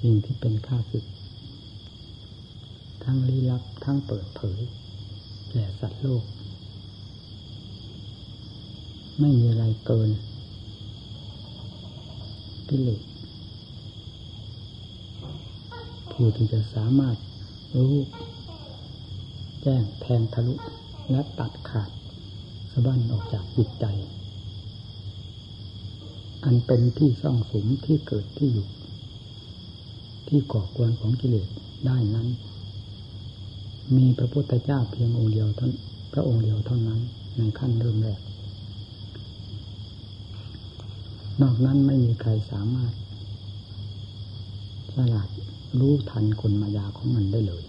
[0.00, 1.04] สิ่งที่เป็นข้าศึก
[3.04, 4.60] ทั้งลี้ลับทั้งเปิดเผย
[5.50, 6.24] แก่สัตว์โลก
[9.20, 10.10] ไม่มีอะไรเกิน
[12.68, 13.02] กิเลส
[16.10, 17.16] ผู้ที่จะสามารถ
[17.74, 17.94] รู้
[19.62, 20.54] แจ้งแทงทะลุ
[21.10, 21.90] และตัดขาด
[22.70, 23.86] สะบั้นออกจากจิตใจ
[26.44, 28.66] อันเป็นที่ซ่องสมที่เกิดที่อยู่
[30.28, 31.48] ที่ก่อกวนของกิเลส
[31.86, 32.26] ได้นั้น
[33.96, 35.72] มีพระพุทธเจ้าเพียงองค์เดียวท่าน
[36.12, 37.00] พระองค์เดียวเท่านั้น
[37.36, 38.20] ในขั้นเริ่มแรก
[41.40, 42.92] นอกนั้นไม่มีใครสามารถ
[44.94, 45.28] ฉลาด
[45.78, 47.64] รู้ทันคนมายาของมันได้เลย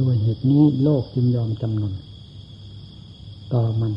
[0.00, 1.94] ด้วยเหตุนี้โลกจึงยอมจำนน
[3.54, 3.92] ต่อมัน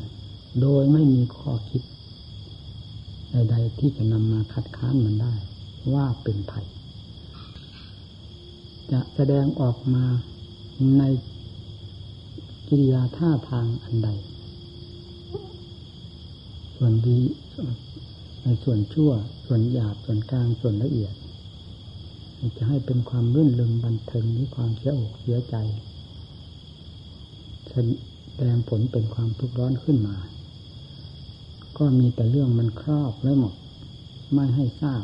[0.61, 1.81] โดยไม่มีข้อคิด
[3.31, 5.33] ใดๆที่จะนำมาคัดค้านมันได้
[5.93, 6.65] ว่าเป็นภัย
[8.91, 10.05] จะแสดงออกมา
[10.97, 11.03] ใน
[12.67, 14.09] กิริยาท่าทางอันใด
[16.75, 17.19] ส่วนดี
[18.43, 19.11] ในส่วนชั่ว
[19.45, 21.13] ส่วนหยาบส่วนกลางส่วนละเอียด
[22.57, 25.55] จะให้เป็นความรื่นเริงบันเทิงหรือความเสียอกเสียใจ
[27.69, 27.73] แส
[28.41, 30.15] ดงผลเป็นความทุกข์ร้อนขึ้นมา
[31.79, 33.53] ก็มีแต่เรื่องมันครอบไว้หมด
[34.33, 35.03] ไม่ให้ทราบ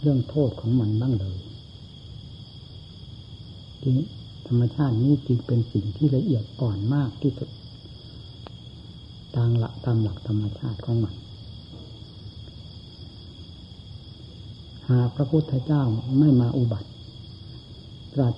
[0.00, 1.38] เรื่องโทษของมันบ้างเลย
[3.82, 3.92] ที
[4.46, 7.50] ธรรมชาตินี้จึงเป็นสิ่งที่ละเอียดอ่อนมากที่สุด
[9.36, 11.14] ตามหลักตามหลักธรรมชาติของมัน
[14.90, 15.82] หากพระพุทธเจ้า
[16.18, 16.90] ไม่มาอุบัติ
[18.14, 18.34] ตรัส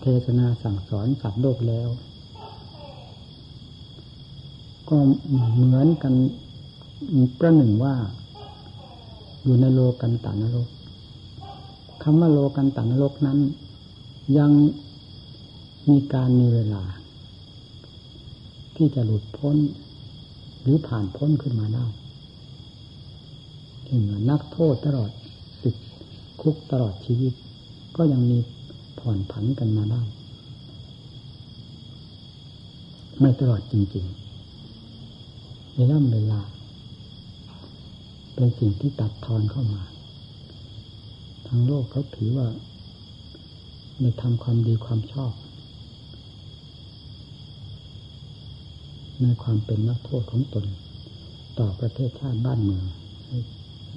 [0.00, 1.88] เทศนาสั่งสอนสัตว์โลกแล้ว
[4.88, 4.96] ก็
[5.64, 6.14] เหมือนกัน
[7.38, 7.94] ประหนึ่งว่า
[9.44, 10.68] อยู่ในโลกันตานรก
[12.02, 13.38] คำว่าโลกันตานรกนั้น
[14.38, 14.50] ยัง
[15.88, 16.84] มีการมีเวลา
[18.76, 19.56] ที่จะหลุดพ้น
[20.62, 21.84] หรือผ่านพ้นขึ้นมาได้
[23.88, 25.10] ถึงนักโทษตลอด
[26.40, 27.32] คุกตลอดชีวิต
[27.96, 28.38] ก็ยังมี
[28.98, 30.02] ผ่อนผันกันมาได้
[33.20, 34.21] ไม่ตลอดจริง ๆ
[35.74, 36.40] ในร่ำเวลา
[38.34, 39.82] เป็นสิ่งที่ตัดทอนเข้ามา
[41.46, 42.48] ทางโลกเขาถือว่า
[44.00, 45.32] ในทำความดีความชอบ
[49.22, 50.66] ในความเป็นนักโทษของตน
[51.58, 52.84] ต่อประเทศชาติบ้านเมือง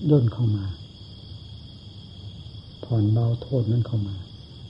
[0.09, 0.65] ย่นเข้ามา
[2.83, 4.15] ผ่อนเบาโทษนั้นเข้ามา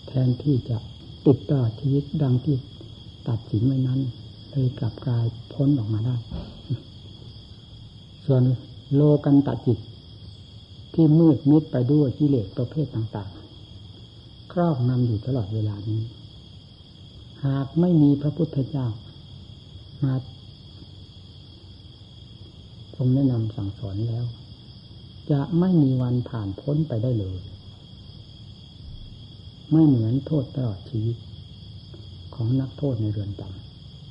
[0.07, 0.77] แทนที่จะ
[1.25, 2.55] ติดต่อชีวิตดังที่
[3.27, 3.99] ตัดสินไว้นั้น
[4.49, 6.15] เลยกลับกลายพ้นออกมาได้
[8.25, 8.43] ส่วน
[8.93, 9.79] โลกันตจิต
[10.93, 16.01] ที่มืดมิดไปด้วยกิเลสประเภทต่างๆ ครอบงำอยู่ตลอดเวลานี้
[17.45, 18.87] หากไม่มีพระพุทธเจ้า
[20.03, 20.13] มา
[22.95, 24.25] ทรงแนะนำสั่งสอนแล้ว
[25.31, 27.39] จะไม่มีวันผ่านพ้นไปได้เลย
[29.71, 31.17] ไม่เหมือนโทษตลอดชีวิต
[32.35, 33.41] ของนักโทษในเรือนจ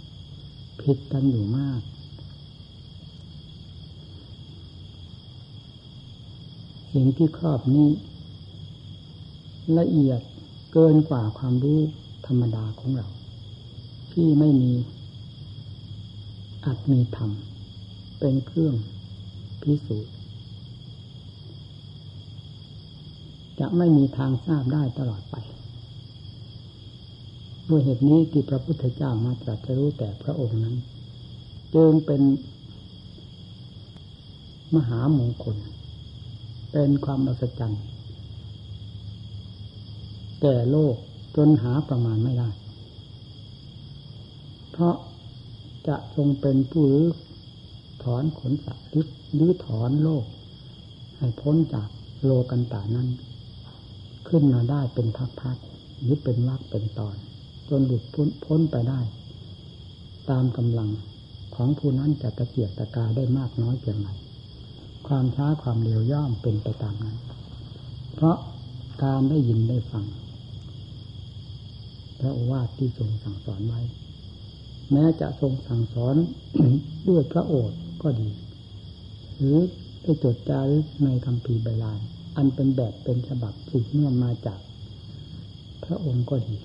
[0.06, 1.80] ำผิดกันอยู่มาก
[6.94, 7.88] สิ่งที่ครอบนี้
[9.78, 10.20] ละเอียด
[10.72, 11.80] เกินกว่าความรู้
[12.26, 13.08] ธรรมดาของเรา
[14.12, 14.72] ที่ไม่มี
[16.64, 17.30] อัตมีธรรม
[18.18, 18.74] เป็นเครื่อง
[19.62, 20.12] พิสูจน์
[23.60, 25.36] จะไม่มีทางทราบได้ตลอดไป
[27.68, 30.76] ด้วยเหตุนี้ที่พระพุทธเจ้ามาตรัสรู้แต่พระองค์นั้น
[31.74, 32.22] จึงเป็น
[34.74, 35.56] มหามงคล
[36.76, 37.82] เป็นความอัศจรรย์
[40.40, 40.96] แก่โลก
[41.36, 42.48] จนหาประมาณไม่ได้
[44.70, 44.96] เพราะ
[45.88, 47.08] จะทรงเป็นผู้รื้อ
[48.04, 48.86] ถอนขนสัตว์
[49.34, 50.24] หรือถอนโลก
[51.18, 51.88] ให้พ้นจาก
[52.24, 53.08] โลกันตานั้น
[54.28, 55.06] ขึ้นมาได้เป็น
[55.40, 57.16] พักๆหรือเป็นวักเป็นตอน
[57.68, 58.02] จนหลุด
[58.44, 59.00] พ้นไปได้
[60.30, 60.90] ตามกำลัง
[61.54, 64.10] ของผู้นั้นจะตะเกียกตะกาได้มากน้อยเพียงไร
[65.08, 67.16] ความช้าความเร็วย่อมเป็นไปตามนั้น
[68.14, 68.36] เพราะ
[69.02, 70.04] การได้ยินได้ฟัง
[72.20, 73.80] พระวาทที่ทรงสั่งสอนไว้
[74.92, 76.16] แม้จะทรงสั่งสอน
[77.08, 78.30] ด้วยพระโอษฐ์ก็ดี
[79.36, 79.58] หรือ
[80.02, 82.00] ได้จดจารึกในคำพีใบลาน
[82.36, 84.60] อันเป็นแบบเป็นฉบับสืบเนื่องมาจาก
[85.84, 86.58] พระองค์ก็ดี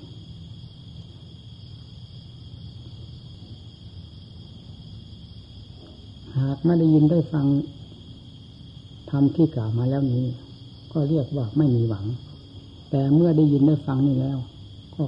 [6.38, 7.46] หากไม่ได้ยินได้ฟัง
[9.12, 10.26] ทำที่กล่าวมาแล้วนี้
[10.92, 12.06] ก็เรียกว่าไม่มีหวัง
[12.90, 14.38] แต่เมื่อได้ยินได้ฟังนี่แล้ว
[14.96, 15.04] ก็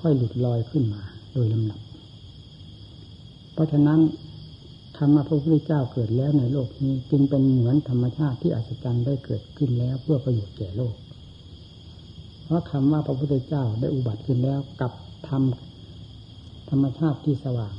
[0.00, 1.02] ค่อยหลุดลอยขึ้นมา
[1.32, 1.80] โดยลำดับ
[3.52, 4.00] เพราะฉะนั้น
[4.96, 10.94] ธรรมะพระพุทธเจ้าเกิดแล้วในโลกนี้ จึงเป็นเหมือนธรรมชาติที่อัศจรรย์ได้เกิดขึ้นแล้วเพื่อประโยชน์แก่โลก
[12.44, 14.92] เพราะคำว่าพระพุทธเจ้าได้อุบัติขึ้นแล้วกับ
[15.28, 15.42] ธรรม
[16.70, 17.74] ธรรมชาติที่สว่าง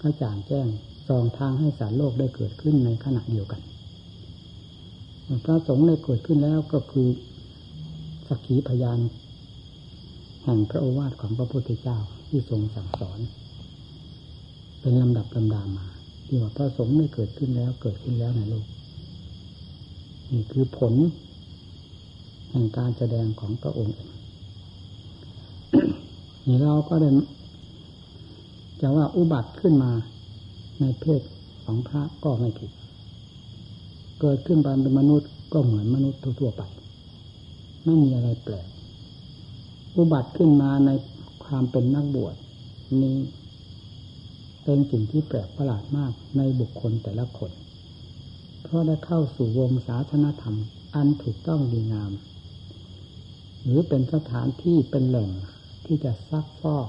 [0.00, 0.66] กระจ่างแจ้ง
[1.08, 3.60] สองทางให้สารโลกได้เกิดขึ้นในขณะเดียวกัน
[5.44, 7.08] พระสงฆ์ได้เกิดขึ้นแล้วก็คือ
[8.26, 8.98] สักขีพยาน
[10.44, 11.98] แห่งพระโอวาทของพระพุทธเจ้า
[12.28, 13.20] ที่ทรงสั่งสอน
[14.80, 15.86] เป็นลำดับลำดามา
[16.26, 18.66] ที่ว่าพระสงฆ์ได้เกิดขึ้นแล้วเกิดขึ้นแล้วในโลก
[20.32, 20.94] นี่คือผล
[22.50, 24.10] แห่งการแสดงของพระองค์เอง
[26.46, 27.10] นี่เราก็ได้
[28.80, 29.92] จะว่าอุบัติขึ้นมา
[30.80, 31.22] ในเพศ
[31.64, 32.70] ของพระก็ไม่ผิด
[34.20, 36.62] เกิดขึ้นมาเป็นมนุษย์ก็เหมือนมนุษย์ทั่วไป
[37.84, 38.68] ไม่มีอะไรแปลก
[39.96, 40.90] อุบัติขึ้นมาใน
[41.44, 42.34] ความเป็นนักบวช
[43.02, 43.16] นี้
[44.64, 47.50] เป็นสิ่งที่แปลกประหลาดมากในบุคคลแต่ละคน
[48.62, 50.56] เพราะได้เข้าสู่วงศาสนธรรม
[50.94, 52.12] อันถูกต้องดีงาม
[53.62, 55.30] หรือเป็นสถานที่เป็นแหล่ง
[55.86, 56.88] ที่จะซักฟอก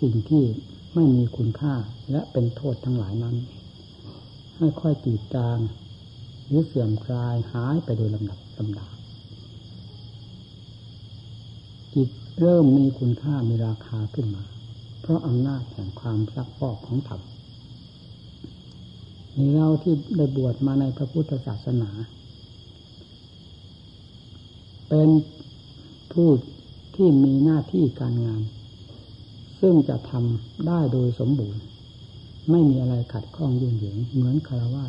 [0.00, 0.44] สิ่งที่
[0.94, 1.74] ไม่มีคุณค่า
[2.10, 3.36] และเป็นโทษทั้งหลายนั้น
[4.56, 5.58] ให้ค่อยตีดจาง
[6.46, 8.88] หรือเสื่อมคลายหายไปโดยลำดับลำดา
[11.94, 12.08] จิต
[12.40, 14.44] เริ่มมีคุณค่ามีราคาขึ้นมา
[15.00, 17.20] เพราะอำนาจแห่งความซักฟอกของธรรม
[19.36, 21.90] นี่เราที่ได้บวชมาในพระพุทธศาสนา
[24.88, 25.08] เป็น
[26.12, 26.28] ผู้
[26.94, 28.42] ที่มีหน้าที่การงาน
[29.60, 31.62] ซึ่งจะทำได้โดยสมบูรณ์
[32.50, 34.84] ไม่มีอะไรขัดข้องยุ่งเหยิงเหมือนคารวะ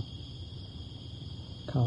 [1.70, 1.84] เขา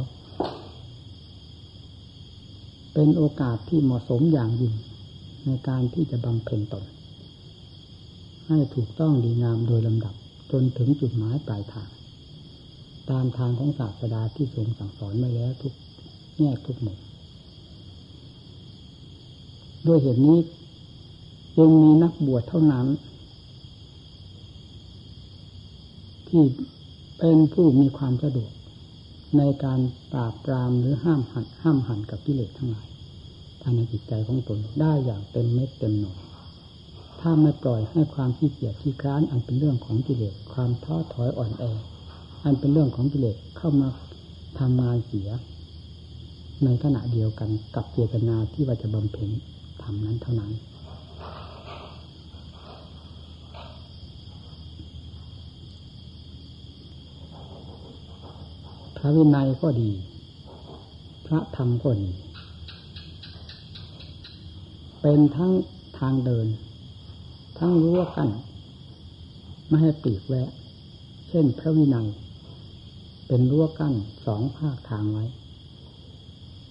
[2.95, 4.75] เป็นโอกาสที่เหมาะสมอย่างยิ่ง
[5.47, 6.85] ในการที่จะบำเพ็ญตน
[8.49, 10.15] ให้ถูกต้องดีงามโดยลำดับ
[10.51, 11.89] จนถึงจุดหมายปลายทาง
[13.11, 15.75] ตามทางของศาสดาที่ทรงสั่งสอนไว้แล้วทุก
[16.39, 16.99] แง่ทุกมุม
[19.87, 20.39] ด้วยเหตุนี้
[21.57, 22.87] จึงมีนักบวชเท่านั้น
[26.29, 26.43] ที่
[27.19, 28.53] เป็นผู้มีความสะดวก
[29.39, 29.81] ในการ
[30.13, 32.87] ปราบปรามหรือห้ามหันห้ามหันกับกิเลสทั้งหลาย
[33.61, 36.19] ภายในจิตใจของตนได้อย่างเต็มเม็ดเต็มหน่วย
[37.21, 41.65] ถ้าไม่ปล่อยให้ความขี้เกียจขี้คร้านอันเป็นเรื่องของกิเลสความท้อถอยอ่อนแอ
[42.45, 43.89] อันเป็นเรื่องของกิเลสเข้ามา
[44.59, 45.29] ทำงานเสีย
[46.65, 49.31] ในขณะเดียวกันกับเจตนาที่ว่าจะบำเพ็ญ
[49.83, 50.53] ทำนั้นเท่านั้น
[59.07, 59.91] ระวินัยก็ดี
[61.27, 62.11] พระธรรมก็ดี
[65.01, 65.53] เป็นทั้ง
[65.99, 66.47] ทางเดิน
[67.59, 68.29] ทั้งรั้วกัน
[69.69, 70.51] ไม่ให้ปีกแวะ
[71.29, 72.09] เช่นพระวินัย
[73.27, 73.95] เป็นรั้วกั้น
[74.27, 75.25] สองภาคทางไว้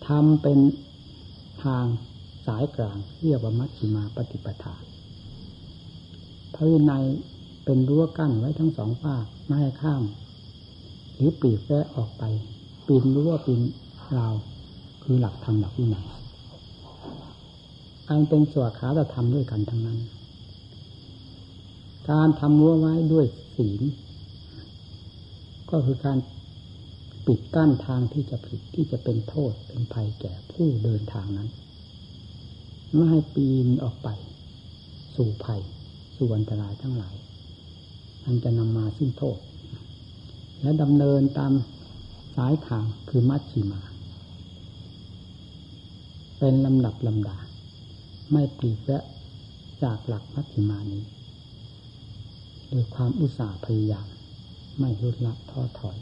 [0.08, 0.60] ทำเป็น
[1.64, 1.86] ทาง
[2.46, 4.76] สายกลางเรียกว่ามัชฌิมาปฏิปทา
[6.56, 7.06] พระวินัย
[7.66, 10.04] เป็นรั้วกั้นไว้ทั้งสองภาคไม่ให้ข้าม
[11.16, 12.24] หรือปีกแวะออกไป
[12.88, 13.62] ปีนรั้วปีน
[14.18, 14.34] ราว
[15.04, 16.08] คือหลักธรรมหลักวินัย
[18.10, 20.00] อันเป็นส่วขาตธรรมด้วยกันทั้งนั้น
[22.10, 23.82] การทำรั้วไว้ด้วยศีล
[25.72, 26.18] ก็คือการ
[27.26, 31.50] ปิดกั้นทางที่จะผิดที่จะเป็นโทษเป็นภัยแก่ผู้เดินทางนั้น
[32.94, 34.10] ไม่ให้ปีนออกไป
[35.16, 35.62] สู่ภัย
[36.16, 37.16] สู่อันตรายทั้งหลาย
[38.26, 39.38] อันจะนำมาซึ่งโทษ
[40.62, 41.54] และดำเนินตาม
[42.36, 43.82] สายทางคือมัชชิมา
[46.40, 47.38] เป็นลำดับลำดา
[48.32, 49.00] ไม่ปลีกและ
[49.84, 51.04] จากหลักมัชชิมานี้
[52.70, 54.08] โดยความอุตสาห์พยายาม
[54.80, 55.98] ไม่ลดละท้อถอย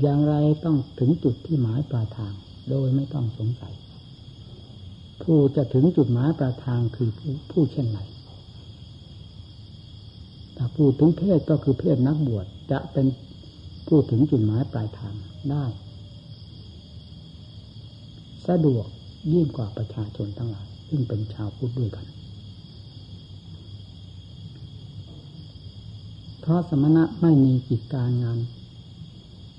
[0.00, 2.34] อย่างไรต้องถึงจุดที่หมายปลายทาง
[2.70, 3.74] โดยไม่ต้องสงสัย
[5.22, 8.00] ผู้จะถึงจุดหมายปลายทางคือผู้ผู้เช่นไร
[10.56, 13.06] ถ้าพูดถึงเพศก็คือเพศนักบวชจะเป็น
[13.88, 15.14] พูดถึงจุดหมายปลายทาง
[15.50, 15.64] ได้
[18.48, 18.86] สะดวก
[19.32, 22.06] ยิ่งกว่าประชาชนทั้งหลายซึ่งเป็นชาวพุทธด้วยกัน
[26.40, 28.38] เพราะสมณะไม่มีกิจการงาน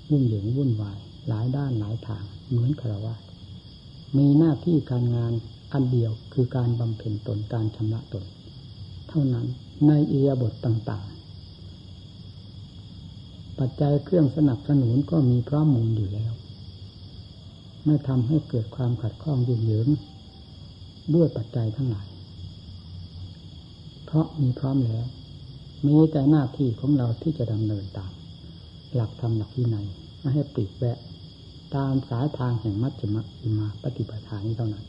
[0.09, 0.97] ยุ่งเหยิงวุ่นวาย
[1.27, 3.15] หลายด้านหลายทางเหมือนคารวะ
[4.17, 5.33] มีหน้าที่การงาน
[5.73, 8.25] อันเดียวคือการบำเพ็ญตนการชำระตน
[9.09, 9.47] เท่านั้น
[9.87, 11.15] ในเอียบทต่างๆ
[13.59, 16.33] ปัจจัยเครื่องสนับสนุนก็มีพร้อมมูลอยู่แล้ว
[17.85, 19.87] ไม่ทำให้เกิดความขัดข้องยุ่งเหยิง
[21.15, 22.07] ด้วยปัจจัยทั้งหลาย
[24.05, 25.05] เพราะมีพร้อมแล้ว
[25.87, 28.11] มีแต่หน้าที่ของเราที่จะดำเนินตาม
[28.93, 29.87] หลักธรรมหลักวินัย
[30.19, 30.97] ไม่ให้ปลีกแวะ
[31.75, 34.85] ตามสายทางแห่งมัชฌิมอิมาปฏิปทานี้เท่านั้น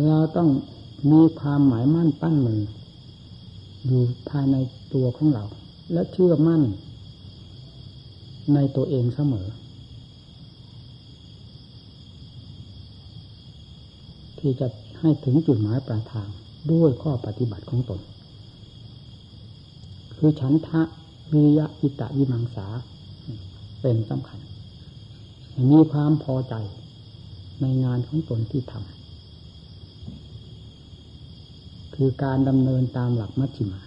[0.00, 0.48] เราต้อง
[1.10, 2.62] มีความหมายมั่นปั้นมือ
[3.86, 4.56] อยู่ภายใน
[4.94, 5.44] ตัวของเรา
[5.92, 6.62] และเชื่อมั่น
[8.54, 9.48] ในตัวเองเสมอ
[14.38, 14.66] ที่จะ
[15.00, 16.28] ให้ถึงจุดหมายปลายทาง
[16.72, 18.00] ด้วยข้อปฏิบัติของตน
[20.18, 20.82] คือฉันทะ
[21.32, 22.66] วิริยะอิตะวิมังสา
[23.80, 24.38] เป็นสำคัญ
[25.70, 26.54] มีความพอใจ
[27.60, 29.01] ในงานของตนที่ทำ
[32.04, 33.80] คือการดำเนินตามหลักมัชฌิมา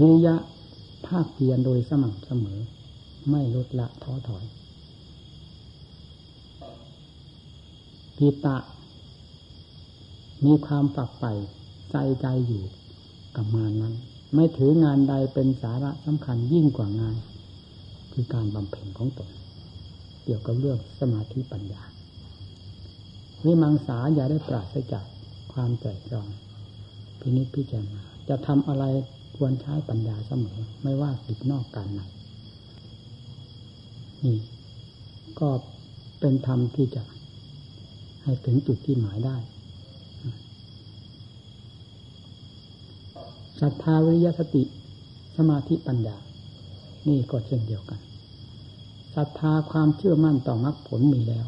[0.00, 0.36] วิยะ
[1.06, 2.60] ภาคเพียรโดยสม่ำเสมอ
[3.30, 4.44] ไม่ลดละท้อถอย
[8.16, 8.56] ปีตะ
[10.44, 11.32] มีความฝักใฝ่
[11.90, 12.64] ใจใจอยู่
[13.36, 13.94] กับงานนั้น
[14.34, 17.16] ไม่ถืองานใดเป็นสาระสำคัญยิ่งกว่างาน
[18.12, 19.30] คือการบำเพ็ญของตน
[20.24, 21.82] เกี่ยวกับเรื่องสมาธิปัญญา
[23.44, 25.06] วิมังสาอย่าได้ปราศจาก
[25.52, 26.28] ความใจรอง
[27.20, 28.84] พินิจพิจารณาจะทำอะไร
[29.36, 32.02] ควรใช้ปัญญาเสมอ ไม่ว่าติดนอกการไหน
[34.24, 34.38] นี่
[35.40, 35.48] ก็
[36.20, 37.02] เป็นธรรมที่จะ
[38.22, 39.36] ให้ถึงจุดที่หมายได้
[43.60, 44.62] ศรัทธาวิริยสติ
[45.36, 46.16] สมาธิปัญญา
[47.08, 48.00] นี่ก็เช่นเดียวกัน
[49.14, 51.46] ศรัทธาความเชื่อมั่นต่อมรรคผลมีแล้ว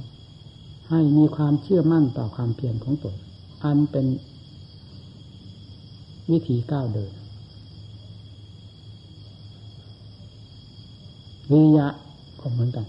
[0.90, 3.16] ให้มีความเชื่อมั่นต่อความเพียรของตน
[3.64, 4.06] อันเป็น
[6.30, 7.12] วิธีก้าวเดิน
[11.52, 11.88] วิยะ
[12.40, 12.86] ก็เหมือนกัน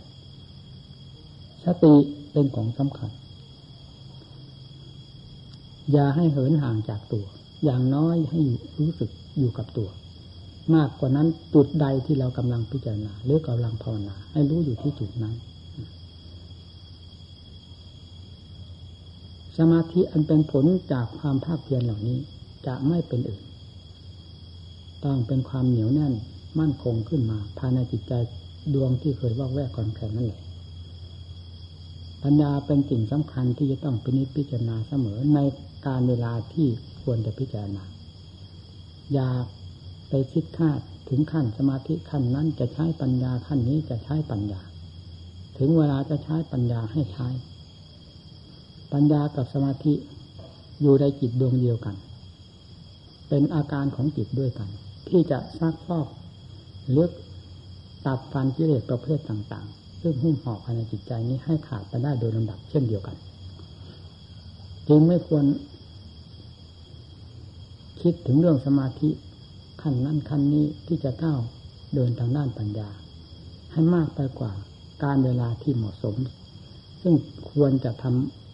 [1.63, 1.95] สติ
[2.31, 3.09] เป็นของสำคัญ
[5.91, 7.25] อย่าให้เหินห่างจากตัว
[7.63, 8.41] อย่างน้อยให้
[8.79, 9.89] รู้สึกอยู่กับตัว
[10.75, 15.35] มากกว่านั้นจุดใดที่เรากำลังพิจารณาหรือกำลังภาวนา ให้รู้อยู่ที่จุดนั้น
[19.59, 22.19] สมาธิอันเป็นผลจากความภาคเพียรเหล่านี้
[22.67, 23.43] จะไม่เป็นอื่น
[25.05, 26.13] ต้องเป็นความเหนียวแน่น
[26.59, 28.13] มั่นคงขึ้นมา ภายในจิตใจ
[28.73, 30.41] ดวงที่เคยว่าแวกก่อนแข็งนั่นแหละ
[32.23, 35.39] ปัญญาเป็นสิ่งสำคัญที่จะต้องพินิจพิจารณาเสมอใน
[35.87, 36.67] การเวลาที่
[37.03, 37.83] ควรจะพิจารณา
[39.13, 39.29] อย่า
[40.09, 44.61] ไปคิดคาดถึงขั้นสมาธิขั้นนั้นจะใช้ปัญญาขั้นนี้จะใช้ปัญญา
[45.57, 47.27] ถึงเวลาจะใช้ปัญญาให้ใช้
[48.93, 49.93] ปัญญากับสมาธิ
[50.81, 51.95] อยู่ในจิตดวงเดียวกัน
[53.29, 54.69] เป็นอาการของจิตด้วยกัน
[55.09, 56.07] ที่จะซักฟอก
[56.91, 57.11] เลือก
[58.05, 63.15] ตัดฟันกิเลสประเภทต่างๆ ซึ่งหุ้มห่อภายในจิตใจนี้ให้ขาดไปได้โดยลำดับเช่นเดียวกัน
[64.87, 65.45] จึงไม่ควร
[68.01, 69.09] คิดถึงเรื่องสมาธิ
[69.81, 71.39] ขั้นนั้นขั้นนี้ที่จะก้าว
[71.95, 72.89] เดินทางด้านปัญญา
[73.71, 74.51] ให้มากไปกว่า
[75.03, 76.15] การเวลาที่เหมาะสม
[77.01, 77.15] ซึ่ง
[77.51, 78.48] ควรจะทำ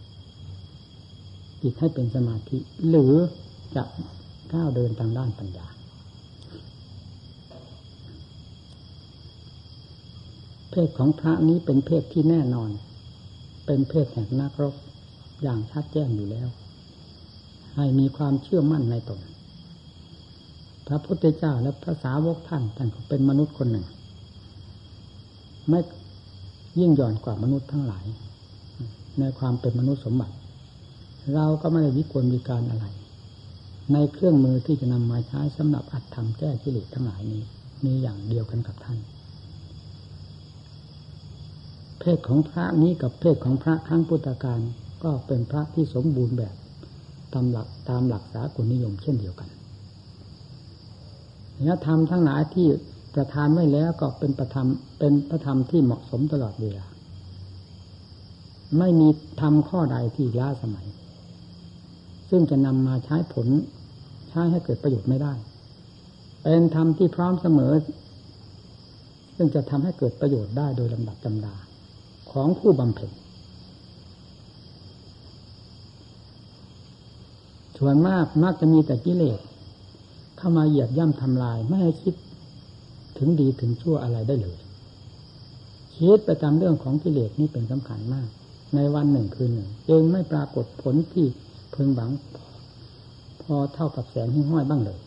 [1.68, 2.58] จิตให้เป็นสมาธิ
[2.90, 3.14] หรือ
[3.76, 3.84] จะ
[4.54, 5.68] ก้าวเดินทางด้านปัญญา
[10.70, 12.70] เพศของพระนี้เป็นเพศที่แน่นอน
[13.66, 14.76] เป็นเพศแห่งนักรบ
[15.42, 16.48] อย่างชัดแจ้งอยู่แล้ว
[17.76, 19.20] ให้มีความเชื่อมั่นในตน
[20.88, 23.86] พระพุทธเจ้าและพระสาวกท่านท่านก็เป็นมนุษย์คนหนึ่ง
[25.70, 25.80] ไม่
[26.80, 28.06] ยิ่งหย่อนกว่ามนุษย์ทั้งหลาย
[29.20, 30.36] ในความเป็นมนุษย์สมบัติ
[31.34, 32.86] เราก็ไม่ได้วิกลวิการอะไร
[33.94, 37.44] ในเครื่องมือที่จะนำมาใช้สำหรับอัดทำแก้กิเลสทั้งหลายนี้
[37.86, 39.00] มีอย่างเดียวกันกับท่าน
[42.00, 44.60] เพศของพระนี้กับเพศของพระครั้งพุทธกาล
[45.04, 46.56] ก็เป็นพระที่สมบูรณ์แบบ
[47.34, 49.50] ตามหลักตามหลักสากลนิยมเช่นเดียวกัน
[51.64, 52.68] แล้วธรรมทั้งหลายที่
[53.16, 54.68] ประทานไว้แล้วก็เป็นประธรรม
[55.00, 56.86] เป็นพระธรรมที่เหมาะสมตลอดเวลา
[58.78, 59.08] ไม่มี
[59.42, 60.88] ธรรมข้อใดที่ล้าสมัย
[62.38, 63.48] ซึ่งจะนำมาใช้ผล
[64.30, 65.34] ใช้ให้เกิดประโยชน์ไม่ได้
[66.42, 67.74] เป็นธรรมที่พร้อมเสมอ
[69.36, 71.56] ซึ่งจะทำให้เกิดประโยชน์ได้โดยลำดับจำดา
[72.32, 73.12] ของผู้บำเพ็ญ
[77.78, 79.40] ส่วนมากมักจะมีแต่กิเลส
[80.38, 82.14] เข้ามาเหยียบย่ำทำลายไม่ให้คิด
[83.18, 84.60] ถึงดีถึงชั่วอะไรได้เลย
[85.96, 88.30] คิดไปตามเรื่องของกิเลสนี่เป็นสำคัญมาก
[88.76, 91.28] ในวันหนึ่งคืนหนึ่งจึงไม่ปรากฏผลที่
[91.76, 92.12] พึงหวัง
[93.42, 95.00] พอเท่ากับแสงหิ้ห้อยบ้างเลย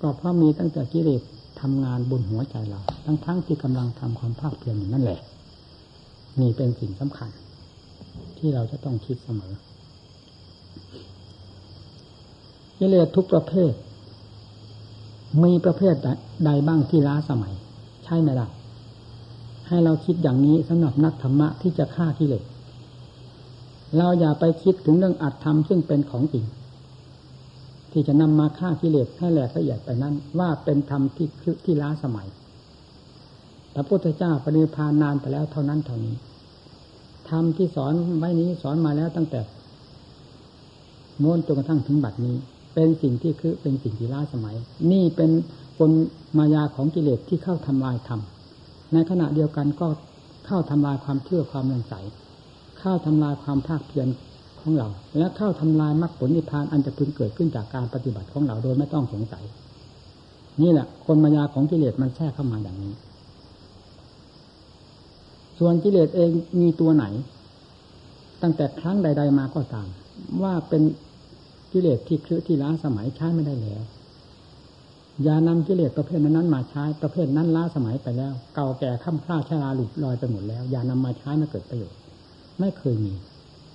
[0.00, 1.22] ก็เพราะมีตั้งแต่กิเลส
[1.60, 5.20] ทำงานบนหัวใจเรา ทั้งๆทที่กำลังทำความภาคเพียรอยู่นั่นแหละ
[6.40, 7.30] นี่เป็นสิ่งสำคัญ
[8.38, 9.52] ที่เราจะต้องคิดเสมอ
[12.78, 13.72] กิเลสทุกประเภท
[15.44, 15.94] มีประเภท
[16.44, 17.54] ใดบ้างที่ล้าสมัย
[18.04, 18.48] ใช่ไหมล่ะ
[19.68, 22.44] ให้เราคิดอย่างนี้สำหรับนักธรรมะที่จะฆ่ากิเลส
[23.96, 26.44] เราอย่าไปคิดถึงเรื่องอัตธรรมซึ่งเป็นของจริง
[27.92, 31.28] ที่จะนำมาฆ่ากิเลสให้แหลกละเอียดไปนั้น ว่าเป็นธรรมที่
[31.64, 32.28] ที่ล้าสมัย
[33.74, 36.14] พระพุทธเจ้าปริพานนานไปแล้วเท่านั้นเท่านี้
[37.30, 39.40] ธรรมที่สอนไว้นี้สอนมาแล้วตั้งแต่
[41.18, 42.36] โน้นจนกระทั่งถึงบัดนี้
[42.74, 44.56] เป็นสิ่งที่คือเป็นสิ่งที่ล้าสมัย
[44.92, 45.30] นี่เป็น
[45.78, 45.90] คน
[46.38, 48.20] มายาของกิเลสที่เข้าทำลายธรรม
[48.92, 49.88] ในขณะเดียวกันก็
[50.46, 51.94] เข้าทำลายความเชื่อความเลื่อมใส
[52.78, 54.08] เข้าทำลายความภาคเพียร
[54.60, 59.44] ของเรา และเข้าทำลายมรรคผลนิพพานอันจะพึงเกิดขึ้นจากการปฏิบัติของเราโดยไม่ต้องสงสัย
[60.62, 62.94] นี่แหละคนมายาของกิเลสมันแทรกเข้ามาอย่างนี้
[65.58, 66.30] ส่วนกิเลสเอง
[66.60, 67.04] มีตัวไหน
[68.42, 69.88] ตั้งแต่ครั้งใด ๆ มาก็ตาม
[70.42, 70.82] ว่าเป็น
[71.72, 73.82] กิเลสที่คือที่ล้าสมัยใช้ไม่ได้แล้ว
[75.22, 81.98] อย่านำกิเลสประเภทนั้นมาใช้ประเภทนั้นล้าสมัยไปแล้ว เก่าแก่ข้ามคล้าชราหลุดลอยไปหมดแล้ว อย่านำมาใช้มาเกิดประโยชน์
[82.60, 83.14] ไม่เคยมี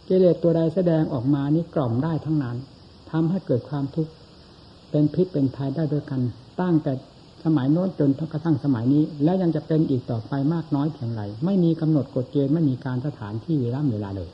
[0.08, 2.58] กิเลสตัวใดแสดงออกมานี้กล่อมได้ทั้งนั้น
[3.12, 4.12] ทำให้เกิดความทุกข์
[4.92, 6.22] เป็นพิษเป็นภัยได้ด้วยกัน
[6.62, 6.94] ตั้งแต่
[7.46, 14.30] สมัยโน้นจนกระทั่งสมัยนี้ และยังจะเป็นอีกต่อไปมากน้อยเพียงไรไม่มีกำหนดกฎเกณฑ์ไม่มีการสถานที่เวลาเวลาเลย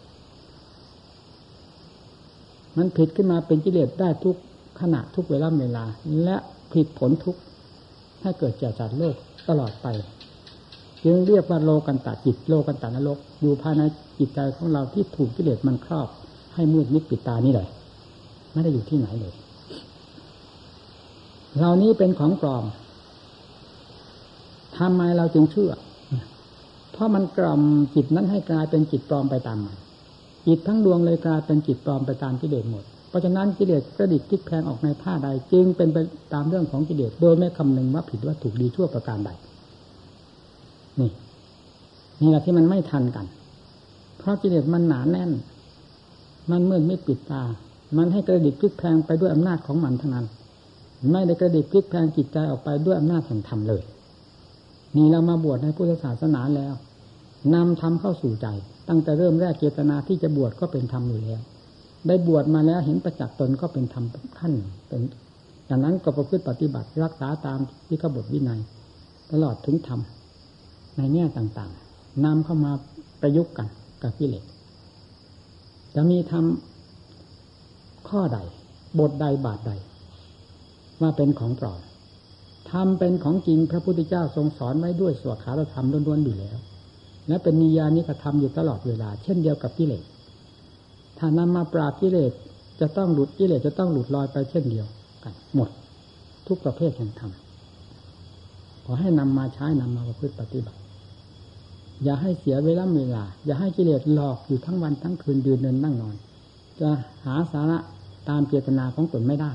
[2.77, 4.35] มันผิดขึ้นมาเป็นกิเลสได้ทุก
[4.81, 5.85] ขณะทุกเวลาเวลา
[6.23, 6.37] และ
[6.73, 7.35] ผิดผลทุก
[8.21, 9.15] ให้เกิดแก่จัดโลก
[9.49, 9.87] ตลอดไป
[11.05, 13.81] จึงเรียกว่าโลกันตาจิตโลกันตานรกอยู่ภายใน
[14.19, 16.07] จิตใจของเราที่ถูกกิเลสมันครอบ
[16.53, 17.67] ให้มืดมิดปิดตานี่เลย
[18.53, 19.33] ไม่ได้อยู่ที่ไหนเลย
[21.57, 22.63] เหล่านี้เป็นของปลอม
[24.77, 25.71] ทำไมเราจึงเชื่อ
[26.91, 27.61] เพราะมันกล่อม
[27.95, 29.75] จิตนั้นให้กลายเป็นจิตปลอมไปตามมัน
[30.47, 35.97] จิตทั้งดวงเลยกลายเป็นจิตปลอมไปตามกิเลสหมด เพราะฉะนั้นกิเลสกระดิกทิกแพงออกในท่าใดจึงเป็นไป
[36.33, 39.31] ตามเรื่องของกิเลสโดยไม่คำนึงว่าผิดว่าถูกดีชั่วประการใด
[40.99, 41.11] นี่
[42.21, 43.25] นี่แหละที่มันไม่ทันกัน
[44.17, 45.31] เพราะกิเลสมันหนาแน่น
[46.51, 47.43] มันมืดไม่ปิดตา
[47.97, 50.25] มันให้กระดิกพลิกแพงไปด้วยอำนาจของมันเทั้งนั้น
[51.11, 53.83] ไม่ได้กระดิกพลิกแพงจิตใจออกไปด้วยอำนาจแห่งธรรมเลย
[54.95, 56.73] นี่เรามาบวชในพุทธศาสนาแล้ว
[57.53, 58.47] นำธรรมเข้าสู่ใจ
[58.89, 61.39] ตั้งแต่เริ่มแรกเจตนาที่จะบวชก็เป็นธรรมอยู่แล้ว
[62.07, 64.05] ได้บวชมาแล้วเห็นประจักษ์ตนก็เป็นธรรม
[64.39, 64.53] ขั้น
[64.87, 65.01] เป็น
[65.67, 68.59] อย่างนั้นก็ประพฤติปฏิบัติรักษาตามที่ขบฏวินัย
[69.31, 69.99] ตลอดถึงธรรม
[70.97, 72.71] ในแง่ต่างๆนำเข้ามา
[73.21, 73.67] ประยุกต์กัน
[74.01, 74.45] กับกิเลส
[75.95, 78.39] จะมีทำข้อใด
[78.99, 79.71] บทใดบาทใด
[81.01, 81.81] ว่าเป็นของปลอม
[82.71, 86.57] ทำเป็นของจริงพระพุทธเจ้าทรงสอนไว้ด้วยสวดขาธรรมล้วนๆอยู่แล้ว
[87.27, 90.03] และเป็นนิยานิกระทำอยู่ตลอดเวลา เช่นเดียวกับกิเลส
[91.17, 92.31] ถ้านำมาปราบกิเลส
[92.79, 94.87] จะต้องหลุดกิเลสจะต้องหลุดลอยไปเช่นเดียว
[95.23, 95.69] กัน หมด
[96.47, 97.31] ทุกประเภทแห่งธรรม
[98.85, 100.79] ขอให้นำมาใช้นำมาประพฤติปฏิบัติ
[102.03, 106.15] อย่าให้เสียเวลาเวลา อย่าให้กิเลสหลอกอยู่ทั้งวันทั้งคืนยืนเดินนั่งนอน
[106.79, 106.89] จะ
[107.25, 107.77] หาสาระ
[108.29, 109.51] ตามเจตนาของตนไม่ได้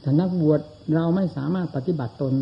[0.00, 0.60] แต่นักบวช
[0.94, 2.32] เราไม่สามารถปฏิบัติตน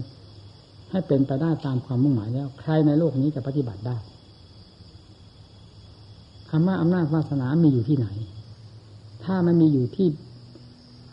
[0.91, 3.97] ให้เป็นไปได้ตามความมุ่งหมายแล้ว ใครในโลกนี้จะปฏิบัติได้
[6.51, 8.09] คำว่าอำนาจวาสนามีอยู่ที่ไหน
[9.25, 10.09] ถ้ามันมีอยู่ที่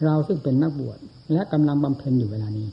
[0.05, 0.97] เราซึ่งเป็นนักบวช
[1.33, 2.67] และกำลังบำเพ็ญอยู่เวลานี้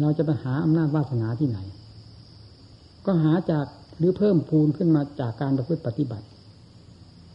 [0.00, 1.58] เราจะไปหาอำนาจวาสนาที่ไหน
[3.06, 3.66] ก็หาจาก
[3.98, 6.26] หรือเพิ่มพูนขึ้นมาจากการประพฤติปฏิบัติ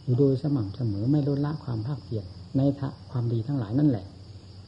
[0.02, 2.24] อยู่โดยสม่ำเสมอไม่ลดละความภาคเพียร
[2.56, 4.06] ในทะความดีทั้งหลายนั่นแหละ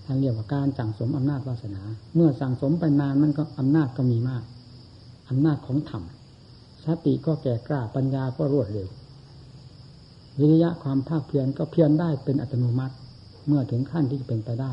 [0.04, 1.82] ท่านเรียกว่าการสั่งสมอำนาจวาสนา
[2.14, 4.42] เมื่อสั่งสมไปนานมันก็อำนาจก็มีมาก
[5.30, 6.02] อำนาจของธรรม
[6.84, 8.88] สติก็แก่กล้าปัญญาก็รวดเร็ว
[10.38, 12.94] วิริยะความภาคเพียรก็เพียรได้เป็นอัตโนมัติ
[13.46, 14.72] เมื่อถึงขั้นที่จะเป็นไปได้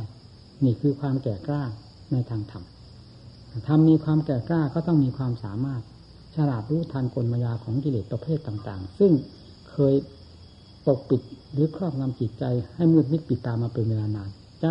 [0.64, 1.64] นี่คือความแก่กล้า
[2.12, 2.64] ในทางธรรม
[3.68, 5.82] ทำมีความแก่กล้าก็ต้องมีความสามารถ
[6.36, 9.12] ฉลาดรู้ทันกลมายาของกิเลสประเภทต่าง ๆ ซึ่ง
[9.70, 9.94] เคย
[10.86, 11.22] ปกปิด
[11.54, 12.44] หรือครอบงำจิตใจ
[12.76, 14.30] ให้มืดมิดปิดตามาเป็นเวลานาน
[14.62, 14.70] จะ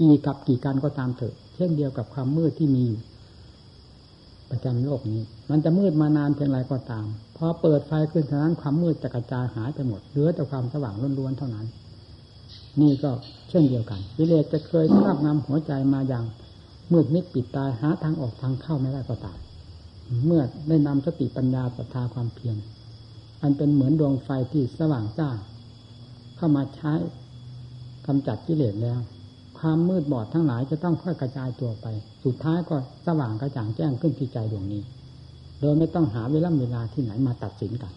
[0.00, 3.00] กี่กับกี่การก็ตามเถอะ เช่นเดียวกับความมืดที่มีอยู่
[4.50, 11.66] ประจำโลกนี้ มันจะมืดมานานเพียงไรก็ตาม พอเปิดไฟขึ้นเท่านั้นความมืดจะกระจายหายไปหมด เหลือแต่ความสว่างล้วนๆเท่านั้น
[12.80, 13.10] นี่ก็
[13.50, 16.24] เช่นเดียวกันกิเลสจะเคยครอบงำหัวใจมาอย่าง
[16.92, 19.38] มืดมิดปิดตายหาทางออกทางเข้าไม่ได้ก็ตาม
[20.26, 22.56] เมื่อได้นำสติปัญญาศรัทธาความเพียร
[23.42, 25.30] อันเป็นเหมือนดวงไฟที่สว่างจ้า
[26.36, 26.92] เข้ามาใช้
[28.06, 28.98] กำจัดกิเลสแล้ว
[29.58, 31.86] ความมืดบอดทั้งหลายจะต้องค่อยกระจายตัวไป
[32.24, 34.82] สุดท้ายก็สว่างกระจ่างแจ้งขึ้นที่ใจดวงนี้
[35.60, 37.92] โดยไม่ต้องหาเวลาเวลาที่ไหนมาตัดสินกัน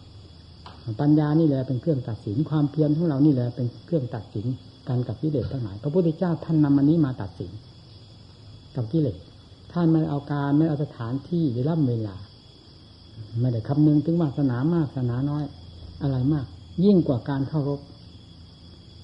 [1.01, 4.45] ปัญญานี่แหละเป็นเครื่องตัดสิน ความเพียรของเรานี่แหละเป็นเครื่องตัดสิน
[4.87, 7.51] การกับกิเลสทั้งหลาย พระพุทธเจ้าท่านนำอันนี้มาตัดสิน
[8.75, 9.17] กับกิเลส
[9.71, 12.15] ท่านไม่เอาการไม่เอาสถานที่เวลาเวลา
[13.39, 15.43] ไม่ได้คำนึงถึงวาสนามากศาสนาน้อย
[16.01, 16.45] อะไรมาก
[16.85, 17.79] ยิ่งกว่าการเข้ารบ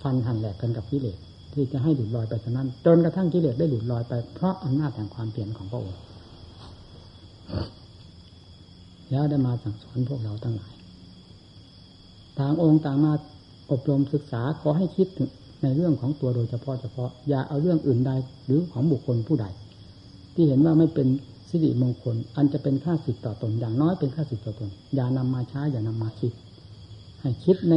[0.01, 1.17] ฟันหันแหลกกันกับกิเลส
[1.53, 5.99] ที่จะให้หลุดลอยไปเท่านั้น จนกระทั่งกิเลสได้หลุดลอยไปเพราะอำนาจแห่งความเปลี่ยนของพระองค์
[9.11, 10.73] แล้วได้มาสั่งสอนพวกเราทั้งหลาย
[12.39, 13.13] ต่างองค์ต่างมา
[13.71, 15.07] อบรมศึกษาขอให้คิด
[15.65, 18.11] ในเรื่องของตัวโดยเฉพาะเฉพาะอย่าเอาเรื่องอื่นใด
[18.45, 19.45] หรือของบุคคลผู้ใด
[20.35, 21.07] ที่เห็นว่าไม่เป็น
[21.49, 26.31] สิริมงคล อันจะเป็นค่าสิทธิ์ต่อตนอย่างน้อยเป็นค่าสิทธิ์ต่อตน อย่านำมาใช้อย่านำมาคิด
[27.21, 27.73] ให้คิดใน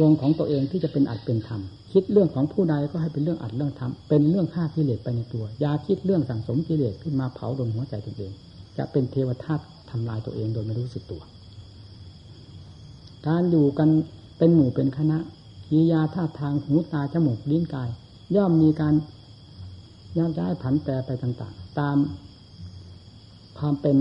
[0.00, 1.60] วงของตัวเองที่จะเป็นอัดเป็นธรรม
[1.92, 8.32] คิดเรื่องของผู้ใดก็ให้เป็นเรื่องอัดเรื่องธรรมเป็นเรื่องฆ่ากิเลสไปในตัว อย่าคิดเรื่องสั่งสมกิเลสขึ้นมาเผาดนหัวใจตัวเอง
[8.78, 11.22] จะเป็นเทวทัตทำลายตัวเองโดยไม่รู้สึกตัว
[13.28, 13.88] การอยู่กัน
[14.38, 15.18] เป็นหมู่เป็นคณะ
[15.70, 17.90] กิริยาท่าทางหูตาจมูกลิ้นกาย
[18.36, 18.94] ย่อมมีการ
[20.18, 21.96] ย่างย้ายผันแปรไปต่าง ๆ ตาม
[23.58, 23.96] ความเป็น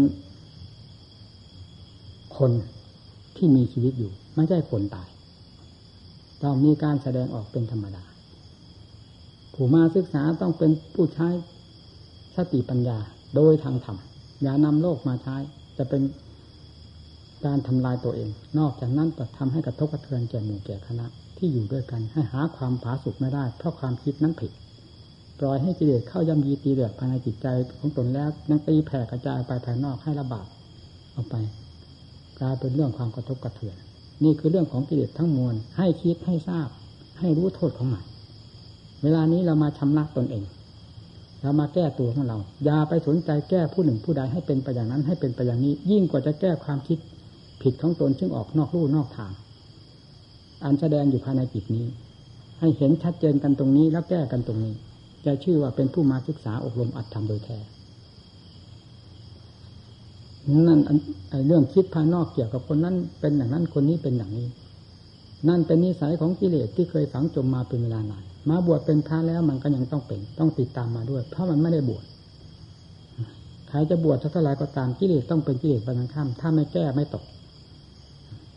[2.37, 2.51] คน
[3.37, 5.07] ที่มีชีวิตอยู่ ไม่ใช่คนตาย
[6.43, 8.03] ต้องมีการแสดงออกเป็นธรรมดา
[9.53, 11.29] ผู้มาศึกษาต้องเป็นผู้ใช้
[12.35, 12.97] สติปัญญา
[13.35, 13.97] โดยทางธรรม
[14.41, 15.35] อย่านำโลกมาใช้
[15.77, 16.01] จะเป็น
[17.45, 18.29] การทำลายตัวเอง
[18.59, 21.05] นอกจากนั้นก็ทำให้กระทบกระเทือนแก่หมู่แก่คณะ
[21.39, 24.51] ที่อยู่ด้วยกัน ให้หาความผาสุกไม่ได้ เพราะความคิดนั้นผิด
[25.39, 27.47] ปล่อยให้กิเลสเข้าย่ำยีตีเดือดภายในจิตใจ
[27.79, 30.45] ของตนแล้วนังตีแผ่กระจายไปภายนอกให้ระบาด
[31.15, 31.35] ออกไป
[32.39, 33.75] กลายเป็นเรื่องความกระทบกระเทือน
[34.23, 36.69] นี่คือเรื่องของกิเลสทั้งมวล ให้คิดให้ทราบ
[37.19, 38.03] ให้รู้โทษของมัน
[39.03, 40.43] เวลานี้เรามาชำระตนเอง
[41.41, 46.97] เรามาแก้ตัวของเรา อย่าไปสนใจแก้ผู้หนึ่งผู้ใดให้เป็นไปอย่างนั้นให้เป็นไปอย่างนี้ ยิ่งกว่าจะแก้ความคิด
[47.61, 49.31] ผิดของตนซึ่งออกนอกรูนอกทาง
[50.63, 51.85] อันแสดงอยู่ภายในจิตนี้
[52.59, 54.73] ให้เห็นชัดเจนกันตรงนี้แล้วแก้กันตรงนี้
[55.25, 57.57] จะชื่อว่าเป็นผู้มาศึกษาอบรมอัดทำโดยแท้
[60.67, 60.79] นั่น
[61.47, 64.47] เรื่องคิดภายนอกเกี่ยวกับคนนั้นเป็นอย่างนั้นคนนี้เป็นอย่างนี้
[65.49, 72.05] นั่นเป็นนิสัยของกิเลสที่เคยฝังจมมาเป็นเวลานานมาบวชเป็นพระแล้วมันก็ยังต้องเป็น ต้องติดตามมาด้วย เพราะมันไม่ได้บวช
[73.69, 77.23] ใครจะบวชเท่าไรก็ตามกิเลสต้องเป็นกิเลสบรรข้ามถ้าไม่แก้ไม่ตก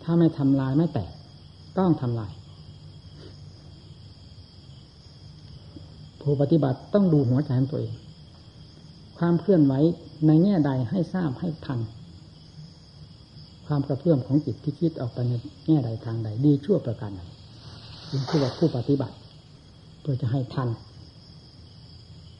[0.02, 1.10] ถ้าไม่ทำลายไม่แตก
[1.78, 2.32] ต้องทำลาย
[6.20, 7.94] ผู้ปฏิบัติต้องดูหัวใจของตัวเอง
[9.18, 9.74] ความเคลื่อนไหว
[10.26, 11.80] ในแง่ใดให้ทราบให้ทัน
[13.66, 15.32] ความกระเพื่อมของจิตที่คิดออกไปใน
[15.66, 17.22] แง่ใดทางใด ดีชั่วประการใด
[18.11, 19.16] จึงคือว่าผู้ปฏิบัติ
[20.00, 20.68] เพื่อจะให้ทัน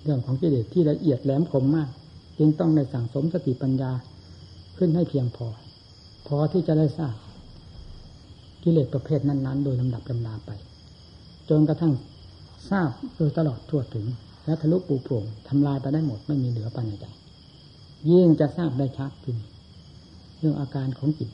[0.03, 1.88] เรื่องของกิเลสที่ละเอียดแหลมคมมาก
[2.38, 3.90] จึงต้องในสั่งสมสติปัญญา
[4.77, 5.47] ขึ้นให้เพียงพอ
[6.27, 7.14] พอที่จะได้ทราบ
[8.64, 10.51] กิเลสประเภทนั้น ๆ โดยลำดับลำนาไป
[11.48, 11.92] จนกระทั่ง
[12.70, 14.07] ทราบโดยตลอดทั่วถึง
[14.44, 17.07] และทะลุปูโปร่งทำลายไปได้หมดไม่มีเหลือภายในใจ
[18.11, 19.37] ยิ่งจะทราบได้ชัดขึ้น
[20.38, 21.31] เรื่องอาการของจิต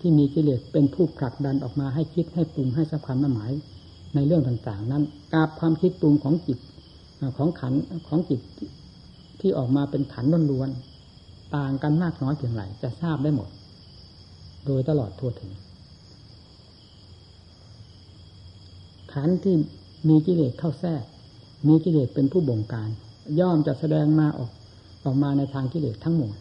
[0.00, 3.52] ที่มีกิเลสเป็นผู้ผลักดันออกมาให้คิดให้ปรุงให้สักความหมาย
[4.14, 6.58] ในเรื่องต่าง ๆ นั้นกาบความคิดปรุงของจิต
[7.38, 7.72] ของขัน
[8.08, 8.40] ของจิต
[9.40, 13.48] ที่ออกมาเป็นขันล้วนๆต่างกันมากน้อยเพียงไรจะทราบได้หมด
[14.66, 15.50] โดยตลอดทั่วถึง
[19.12, 19.54] ขันที่
[20.08, 21.04] มีกิเลสเข้าแทรก
[21.68, 22.88] มีกิเลสเป็นผู้บงการ
[23.40, 24.50] ย่อมจะแสดงมาออก
[25.04, 26.34] ออกมาในทางกิเลสทั้งหมด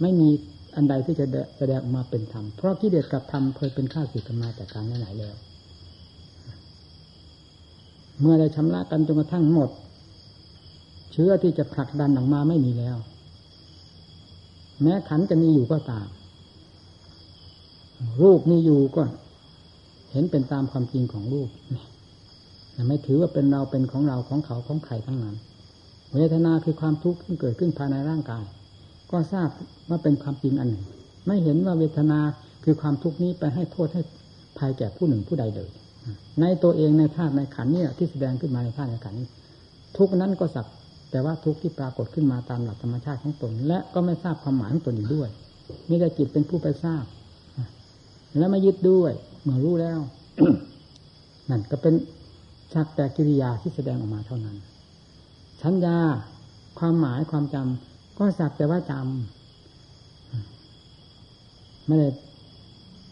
[0.00, 0.28] ไม่มี
[0.76, 5.36] อันใดที่จะแสดงออกมาเป็นธรรม เพราะกิเลสกับธรรมเคยเป็นข้าศึกกันมาแต่การไหนแล้ว
[8.20, 9.70] เมื่อได้ชำระกันจนกระทั่งหมด
[11.12, 12.96] เชื้อที่จะผลักดันออกมาไม่มีแล้ว
[14.82, 16.06] แม้ขันจะมีอยู่ก็ตาม
[18.22, 19.02] รูปมีอยู่ก็
[20.16, 21.48] ห็นเป็นตามความจริงของรูป
[22.88, 25.36] ไม่ถือว่าเป็นเราเป็นของเราของเขาของใครทั้งนั้น
[26.14, 28.44] เวทนาคือความทุกข์ที่เกิดขึ้นภายในร่างกาย
[29.10, 29.48] ก็ทราบ
[29.88, 30.84] ว่าเป็นความจริงอันหนึ่ง
[31.26, 32.20] ไม่เห็นว่าเวทนา
[32.64, 34.02] คือความทุกข์นี้ไปให้โทษให้
[34.58, 35.70] ภัยแก่ผู้หนึ่งผู้ใดเลย
[36.40, 39.14] ในตัวเองในธาตุในขันนี่ที่แสดงขึ้นมาในธาตุในขัน
[39.96, 40.66] ทุกนั้นก็สัก
[41.10, 45.28] แต่ว่าทุกที่ปรากฏขึ้นมาตามหลักธรรมชาติของตน และก็ไม่ทราบความหมายของตนอยู่ด้วย
[45.88, 47.04] มีแต่จิตเป็นผู้ไปทราบ
[48.38, 49.12] และไม่ยึดด้วย
[49.46, 50.00] เมื่อรู้แล้ว
[51.50, 51.94] นั่นก็เป็น
[52.72, 54.56] สักแต่กิริยาที่แสดงออกมาเท่านั้น
[55.62, 55.98] สัญญา
[56.78, 59.04] ความหมายความจำก็สักแต่ว่าจำ
[61.86, 62.08] ไม่ได้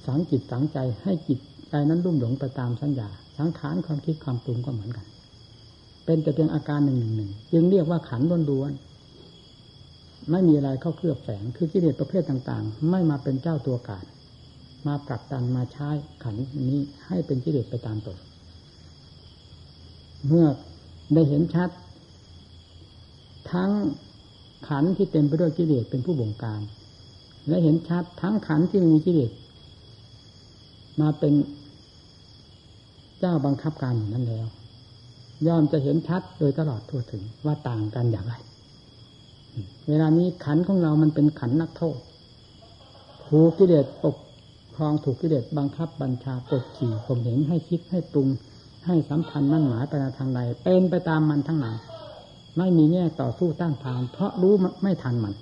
[0.07, 1.39] สังจิตสังใจให้จิต
[1.71, 5.07] ใจนั้นรุ่มหลงไปตามสัญญา สังขารความคิดความปรุงก็เหมือนกัน
[6.05, 14.05] เป็นแต่เพียงอาการหนึ่งหนึ่งหนึ่งจึงเรียกว่าขันล้วนๆไม่มีอะไรเข้าเคลือบแฝงคือกิเลสประเภทต่าง ๆ ไม่มาเป็นเจ้าตัวการ
[14.87, 15.91] มาปรับตันมาใช้
[16.23, 16.37] ขัน
[16.69, 18.19] นี้ให้เป็นกิเลสไปตามตน
[20.27, 20.47] เมื่อ
[21.15, 21.71] ได้เห็นชัด
[23.53, 23.71] ทั้ง
[24.69, 26.61] ขันที่เต็มไปด้วยกิเลสเป็นผู้บงการ
[27.49, 29.31] และเห็นชัดทั้งขันที่มีกิเลส
[31.01, 31.35] มาเป็น
[33.19, 34.47] เจ้าบังคับการอย่างนั้นแล้ว
[35.47, 38.35] ย่อมจะเห็นชัดโดยตลอดทั่วถึงว่าต่างกันอย่างไร
[39.89, 41.99] เวลานี้ขันของเรามันเป็นขันนักโทษ
[43.27, 44.17] ถูกกิเลสปก
[44.77, 48.29] ครองถูกกิเลสบังคับบัญชากดขี่ข่มเหงให้คิดให้ปรุง
[48.87, 51.77] ให้สัมพันธ์มั่นหมายไปทางใดเป็นไปตามมันทั้งนั้น
[52.59, 55.35] ไม่มีแง่ต่อสู้ต้านทาน เพราะรู้ไม่ทันมัน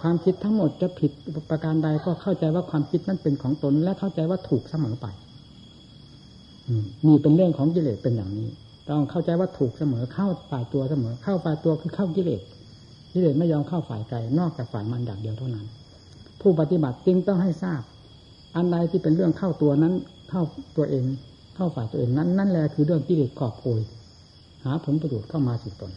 [0.00, 1.10] ความคิดทั้งหมดจะผิด
[1.50, 5.06] ประการใดก็เข้าใจว่าความคิดนั้นเป็นของตน และเข้าใจว่าถูกเสมอไป
[7.06, 8.48] นี่เป็นเรื่องของกิเลสเป็นอย่างนี้
[8.90, 12.42] ต้องเข้าใจว่าถูกเสมอเข้าฝ่ายตัวเสมอ เข้าฝ่ายตัวคือเข้ากิเลส
[13.12, 15.66] กิเลสไม่ยอมเข้าฝ่ายไกลนอกจากฝ่ายมันอย่างเดียวเท่านั้น
[16.40, 17.82] ผู้ปฏิบัติจึงต้องให้ทราบ
[18.56, 19.94] อันใดที่เป็นเรื่องเข้าตัวนั้น
[20.30, 20.42] เข้า
[20.76, 21.04] ตัวเอง
[21.54, 23.80] เข้าฝ่ายตัวเองนั้น นั่นแหละคือเรื่องกิเลสกอบโกย
[24.64, 25.92] หาผลประโยชน์เข้ามาสู่ตน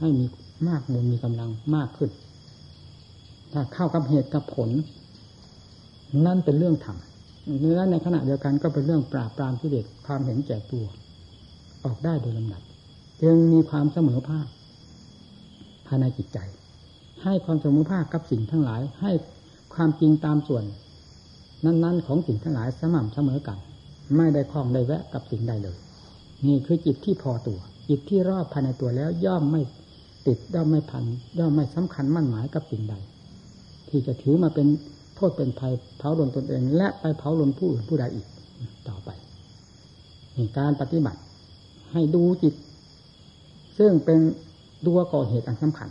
[0.00, 0.24] ให้มี
[0.68, 2.10] มากมูลมีกำลังมากขึ้น
[3.52, 4.70] ถ้าเข้ากับเหตุกับผล
[6.26, 6.96] นั่นเป็นเรื่องธรรม
[7.74, 10.84] และในขณะเดียวกันก็เป็นเรื่องปราบปรามกิเลสความเห็นแก่ตัว
[11.84, 12.62] ออกได้โดยลำดับ
[13.22, 14.46] จึงมีความเสมอภาค
[15.86, 16.38] ภายในจิตใจ
[17.22, 19.12] ให้ความเสมอภาคกับสิ่งทั้งหลาย ให้
[19.74, 20.64] ความจริงตามส่วน
[21.64, 23.58] นั้นๆ ของสิ่งทั้งหลายสม่ำเสมอกัน
[24.16, 25.76] ไม่ได้คล้องได้แวะกับสิ่งใดเลย
[26.46, 29.62] นี่คือจิตที่พอตัว จิตที่รอบภายในตัวแล้วย่อมไม่
[30.26, 31.04] ติดย่อมไม่พัน
[31.38, 32.94] ย่อมไม่สำคัญมั่นหมายกับสิ่งใด
[33.88, 34.66] ที่จะถือมาเป็น
[35.16, 38.26] โทษเป็นภัยเผาลนตนเอง และไปเผาลนผู้อื่นผู้ใดอีก
[38.88, 39.10] ต่อไป
[40.36, 41.20] นี่การปฏิบัติ
[41.92, 42.54] ให้ดูจิต
[43.78, 44.20] ซึ่งเป็น
[44.86, 45.88] ตัวก่อเหตุอันสำคัญ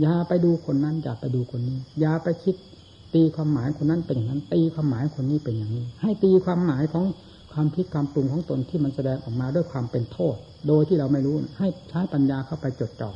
[0.00, 2.54] อย่าไปดูคนนั้นอย่าไปดูคนนี้อย่าไปคิด
[3.14, 7.04] ตีความหมายคนนั้นเป็นอย่างนั้น ตีความหมายคนนี้เป็นอย่างนี้ ให้ตีความหมายของ
[7.52, 10.36] ความคิดความปรุงของตนที่มันแสดงออกมาด้วยความเป็นโทษ
[10.68, 13.10] โดยที่เราไม่รู้ให้ใช้ปัญญาเข้าไปจดจ่อ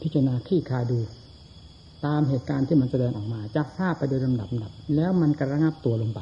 [0.00, 0.98] พิจารณาขี้คาดู
[2.06, 6.20] ตามเหตุการณ์ที่มันแสดงออกมาจากทราบไปโดยลำดับดับ แล้วมันกระงับตัวลงไป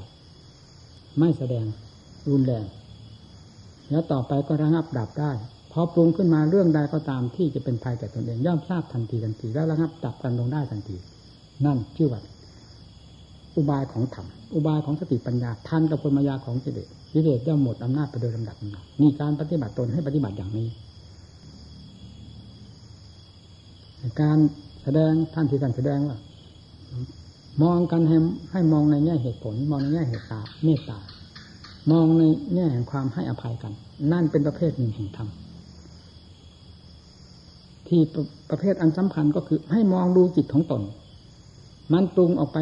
[1.19, 1.67] ไม่แสดง
[2.31, 2.65] รุนแรง
[3.91, 5.33] แล้วต่อไปก็ระงับดับได้
[5.73, 10.97] พอปรุงขึ้นมาเรื่องใดก็ตามที่จะเป็นภัยแก่ตนเองย่อมทราบทันทีทันทีแล้วระงับดับกันลงได้ทันที
[11.67, 12.21] นั่นชื่อว่า
[13.57, 20.69] อุบายของธรรมอุบายของสติปัญญาทันกับพลมายาของกิเลสกิเลสย่อมหมดอำนาจไปโดยลำดับนันี่การปฏิบัติตนให้ปฏิบัติอย่างนี้
[24.21, 24.39] การ
[24.83, 26.17] แสดงท่านที่ท่านแสดงว่า
[27.63, 28.17] มองกันให้
[28.53, 30.99] ให้มองในแง่เหตุผล มองในแง่เหตุตาเมตตา
[31.91, 32.23] มองใน
[32.55, 33.73] แง่แห่งความให้อภัยกัน
[34.13, 35.29] นั่นเป็นประเภทหนึ่งแห่งธรรม
[37.89, 38.01] ที่
[38.51, 40.83] ประเภทอันสำคัญก็คือให้มองดูจิตของตน
[41.93, 42.59] มันปรุงออกไป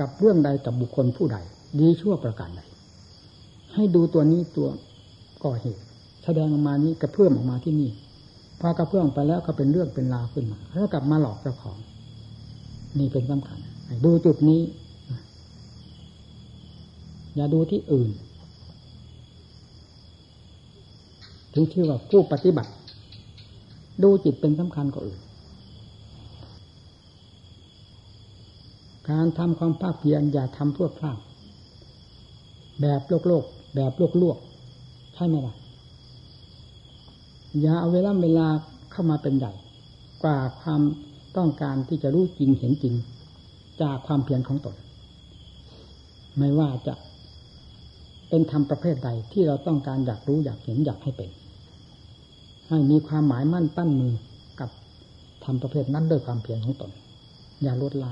[0.00, 1.38] กับเรื่องใดกับบุคคลผู้ใด
[1.80, 2.62] ดีชั่วประการใด
[3.74, 4.68] ให้ดูตัวนี้ตัว
[5.44, 5.82] ก่อเหตุ
[6.24, 7.90] แสดงออกมานี้กระเพื่อมออกมาที่นี่
[8.60, 11.78] พอกระเพื่อมไปแล้วก็เป็นเรื่องเป็นราวขึ้นมาแล้วกลับมาหลอกเจ้าของ
[12.98, 13.58] นี่เป็นสำคัญ
[14.04, 14.60] ดูจุดนี้
[17.36, 18.10] อย่าดูที่อื่น
[21.54, 22.70] ถึงชื่อว่าผู้ปฏิบัติ
[24.02, 25.20] ดูจิตเป็นสำคัญกว่าอื่น
[29.10, 31.18] การทำความภาคเพียรอย่าทำพวกพลาด
[32.80, 34.38] แบบโลกโลก แบบโลกลวก
[35.14, 35.54] ใช่ไหมล่ะ
[37.60, 38.46] อย่าเอาเวลาเวลา
[38.92, 39.52] เข้ามาเป็นใหญ่
[40.22, 40.80] กว่าความ
[41.36, 42.94] ต้องการที่จะรู้จริงเห็นจริง
[43.82, 44.74] จากความเพียรของตน
[46.38, 46.94] ไม่ว่าจะ
[48.28, 51.30] เป็นธรรมประเภทใดที่เราต้องการอยากรู้อยากเห็นอยากให้เป็น
[52.68, 54.14] ให้มีความหมายมั่นปั้นมือ
[54.60, 54.70] กับ
[55.44, 56.90] ธรรมประเภทนั้นด้วยความเพียรของตน
[57.62, 58.10] อย่าลดละ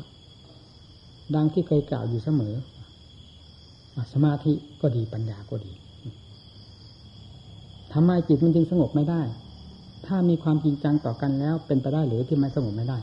[1.34, 2.54] ดังที่เคยกล่าวอยู่เสมอ
[4.12, 5.72] สมาธิก็ดีปัญญาก็ดี
[7.92, 9.22] ทำไมจิตมันจึงสงบไม่ได้
[10.06, 12.98] ถ้ามีความจริงจังต่อกันแล้ว เป็นไปได้หรือที่มันสงบไม่ได้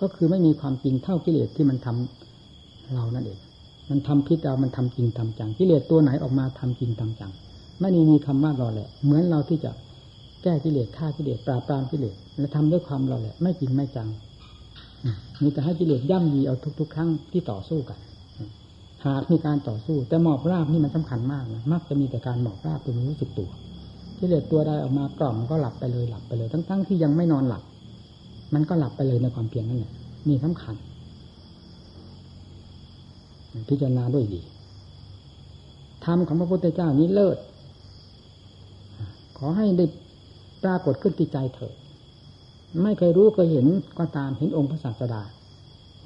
[0.00, 3.38] ก็คือไม่มีความจริงเท่ากิเลสที่มันทำเรานั่นเอง
[3.90, 7.30] มันทำพิษเรา มันทำจริงทำจัง กิเลสตัวไหนออกมาทำจริงทำจัง
[7.80, 9.70] ไม่มีมีคำว่ารอแหละ เหมือนเราที่จะ
[10.42, 14.08] แก้กิเลสฆ่ากิเลสปราบปรามกิเลสและทำด้วยความรอแหละ ไม่จริงไม่จัง
[15.42, 17.98] มีแต่ให้กิเลสย่ำยีเอาทุก ๆ ครั้งที่ต่อสู้กัน
[19.06, 23.50] หากมีการต่อสู้ แต่หมอบราบนี่มันสำคัญมากนะมักจะมีแต่การหมอบราบตัวรู้สึกตัว
[24.18, 27.62] กิเลสตัวใดออกมากล่อมก็หลับไปเลยหลับไปเลย ทั้ง ๆ ที่ยังไม่นอนหลับ
[28.54, 29.92] มันก็หลับไปเลยในความเพียรนั่นแหละ
[30.28, 30.74] นี่สำคัญ
[33.68, 34.40] พิจารณาด้วยดี
[36.04, 37.38] ธรรมของพระพุทธเจ้านี้เลิศ
[39.38, 39.84] ขอให้ได้
[40.64, 41.74] ปรากฏขึ้นที่ใจเถิด
[42.82, 43.66] ไม่เคยรู้เคยเห็น
[43.98, 45.22] ก็ตามเห็นองค์พระศาสดา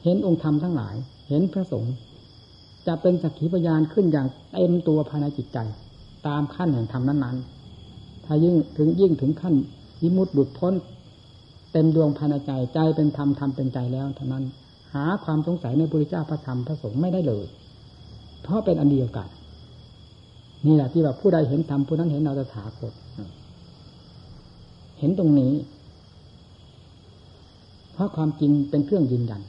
[0.04, 0.94] เห็นองค์ธรรมทั้งหลาย
[1.28, 1.94] เห็นพระสงฆ์
[2.86, 5.58] จะเป็นสักขีพยานขึ้นอย่างเต็มตัวภายในจิตใจ
[6.26, 9.54] ตามขั้นแห่งธรรมนั้นๆ ถ้ายิ่งถึงยิ่งถึงขั้น
[10.02, 10.74] ยิมุตบุดพ้น
[11.72, 14.44] เต็มดวงภายในใจใจเป็นธรรมธรรมเป็นใจแล้วเท่านั้น
[14.94, 17.46] หาความสงสัยในพระเจ้าพระธรรมพระสงฆ์ไม่ได้เลย
[18.42, 19.28] เพราะเป็นอันเดียวกัน
[20.66, 22.92] นี่แหละที่ว่าผู้ใดเห็นธรรมผู้นั้นเห็นเราตถาคต
[24.98, 25.52] เห็นตรงนี้
[27.96, 29.42] เพราะความจริงเป็นเครื่องยืนยัน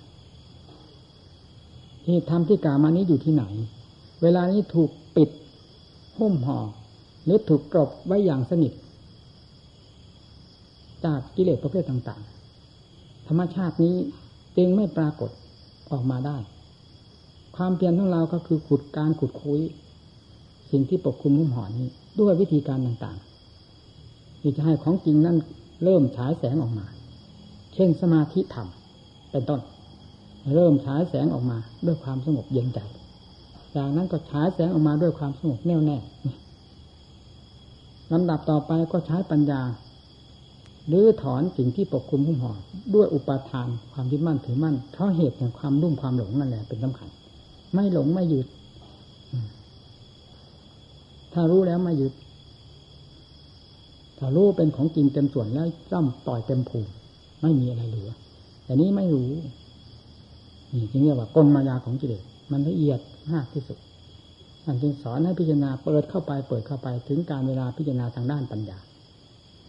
[2.06, 3.44] เหตุธรรมที่กล่าวมานี้อยู่ที่ไหน
[4.22, 5.30] เวลานี้ถูกปิด
[6.18, 6.60] หุ้มห่อ
[7.24, 8.74] หรือถูกกรบไว้อย่างสนิท
[11.06, 12.22] จากกิเลสประเภทต่าง
[12.74, 13.96] ๆ ธรรมชาตินี้
[14.58, 15.32] จึงไม่ปรากฏ
[15.92, 16.38] ออกมาได้
[17.56, 19.60] ความเพียรของเราก็คือขุดการขุดคุย
[20.72, 21.88] สิ่งที่ปกคลุมหุ้มห่อนี้
[22.20, 25.38] ด้วยวิธีการต่างๆที่จะให้ของจริงนั่น
[25.84, 26.88] เริ่มฉายแสงออกมา
[27.78, 28.68] เช่นสมาธิธรรม
[29.32, 29.62] เป็นต้น
[30.54, 32.80] เริ่มฉายแสงออกมาด้วยความสงบเย็นใจ
[33.76, 35.98] จากนั้นก็ฉายแสงออกมาด้วยความสงบแน่วแน่
[38.12, 39.62] ลำดับต่อไปก็ใช้ปัญญา
[40.88, 42.54] หรือถอนสิ่งที่ปกคลุมหุ้มห่อ
[42.96, 47.10] ด้วยอุปาทานความยึดมั่นถือมั่นเพราะเหตุแห่งความรุ่มความหลงนั่นแหละเป็นสำคัญ
[47.74, 48.48] ไม่หลงไม่หยุด
[51.34, 52.14] ถ้ารู้แล้วไม่หยุด
[54.18, 56.92] ถ้ารู้เป็นของจริงเต็มส่วนแล้วจ้ำต่อยเต็มภูมิ
[57.42, 58.12] ไม่มีอะไรเหลือ
[58.64, 59.30] แต่นี้ไม่รู้
[60.74, 63.00] นี่จึงเรียกว่ากลมายาของกิเลสมันละเอียด
[63.32, 63.78] มากที่สุด
[64.64, 68.78] ท่านจึงสอนให้พิจารณาเปิดเข้าไปเปิดเข้าไปถึงการเวลาพิจารณาทางด้านปัญญา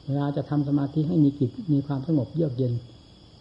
[0.07, 2.73] เวลาจะทำสมาธิให้มีจิตมีความสงบเยือกเย็น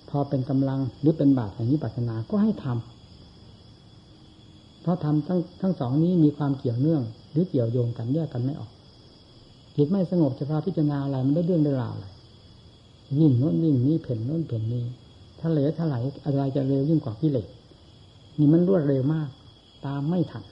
[0.10, 8.72] พอเป็นกำลังหรือเป็นบาตแห่งนิพพานาก็ให้ทำเพราะทำทั้งทั้งสองนี้มีความเกี่ยวเนื่อง หรือเกี่ยวโยงกันแยกกันไม่ออก
[9.76, 12.06] จิตไม่สงบจะพาพิจารณาอะไรมันได้เรื่องได้ราวอะไร
[13.20, 14.86] ยิ่งโน้นยิ่งนี้เพ่นโน้นเพ่นนี้
[15.42, 17.48] ทะเลทลายอะไรจะเร็วยิ่งกว่ากิเลส
[18.38, 19.30] นี่มันรวดเร็วมาก
[19.86, 20.44] ตามไม่ทัน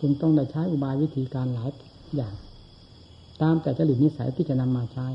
[0.00, 1.70] จึงต้องได้ใช้อุบายวิธีการหลาย
[2.16, 2.34] อย่าง
[3.42, 5.08] ตามแต่จริตนิสัยที่จะนำมาใช้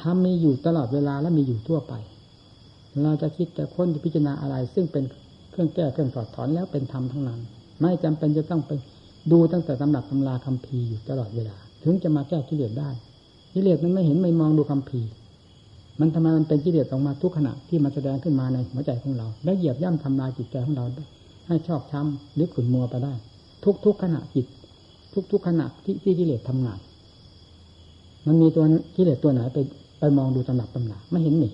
[0.00, 1.94] ทำมีอยู่ตลอดเวลาและมีอยู่ทั่วไป
[3.02, 5.04] เราจะคิดจะค้นจะพิจารณาอะไร ซึ่งเป็น
[5.50, 7.40] เครื่องแก้เครื่องถอดถอนแล้วเป็นธรรมทั้งนั้น
[7.80, 8.72] ไม่จำเป็นจะต้องไป
[9.32, 12.90] ดูตั้งแต่ตำหนักตำราคำพีอยู่ตลอดเวลา ถึงจะมาแก้กิเลสได้
[13.54, 15.00] กิเลสมันไม่เห็นไม่มองดูคำพี
[16.00, 20.84] มันทำไมมันเป็นกิเลสออกมาทุกขณะที่มันแสดงขึ้นมาในหัวใจของเรา และเหยียบย่ำทำลายจิตใจของเรา
[21.46, 23.12] ให้ชอบช้ำหรือขุ่นมัวไปได้
[23.64, 24.46] ทุกทุกขณะจิต
[25.12, 26.78] ทุกทุกขณะที่ที่กิเลสทำงาน
[28.26, 28.64] มันมีตัว
[28.96, 29.58] กิเลสตัวไหนไป
[29.98, 31.50] ไปมองดูตำหนักตำหนาไม่เห็นหนี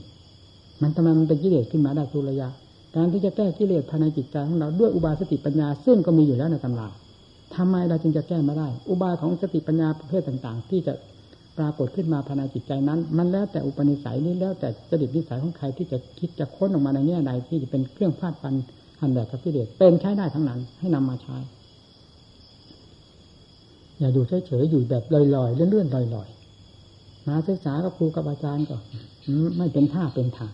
[0.83, 2.49] มันทำไมมันเป็นกิเลสขึ้นมาได้ทุระยะ
[2.97, 6.89] การที่จะแก้กิเลสภายในจิตใจของเราด้วยอุบายสติปัญญา ซึ่งก็มีอยู่แล้วในตำรา
[7.57, 10.93] ทำไมเราจึงจะแก้ไม่ได้ อุบายของสติปัญญาประเภทต่าง ๆ ที่จะ
[11.63, 18.55] รากฏขึ้นมาภายในจิตใจนั้น มันแล้วแต่อุปนิสัยนี่แล้วแต่จดิตนิสัยของใครที่จะคิดจะค้นออกมาในแง่ใดที่จะเป็นเครื่องพาดฟัน
[19.01, 21.37] หันแดดกับกิเลสเป็นใช้ได้ทั้งนั้นให้นำมาใช้
[23.99, 28.77] อย่าดูเฉยๆอยู่แบบลอยๆเลื่อนๆลอยๆมาศึกษากับครูกับอาจารย์ก็
[29.59, 30.53] ไม่เป็นท่าเป็นทาง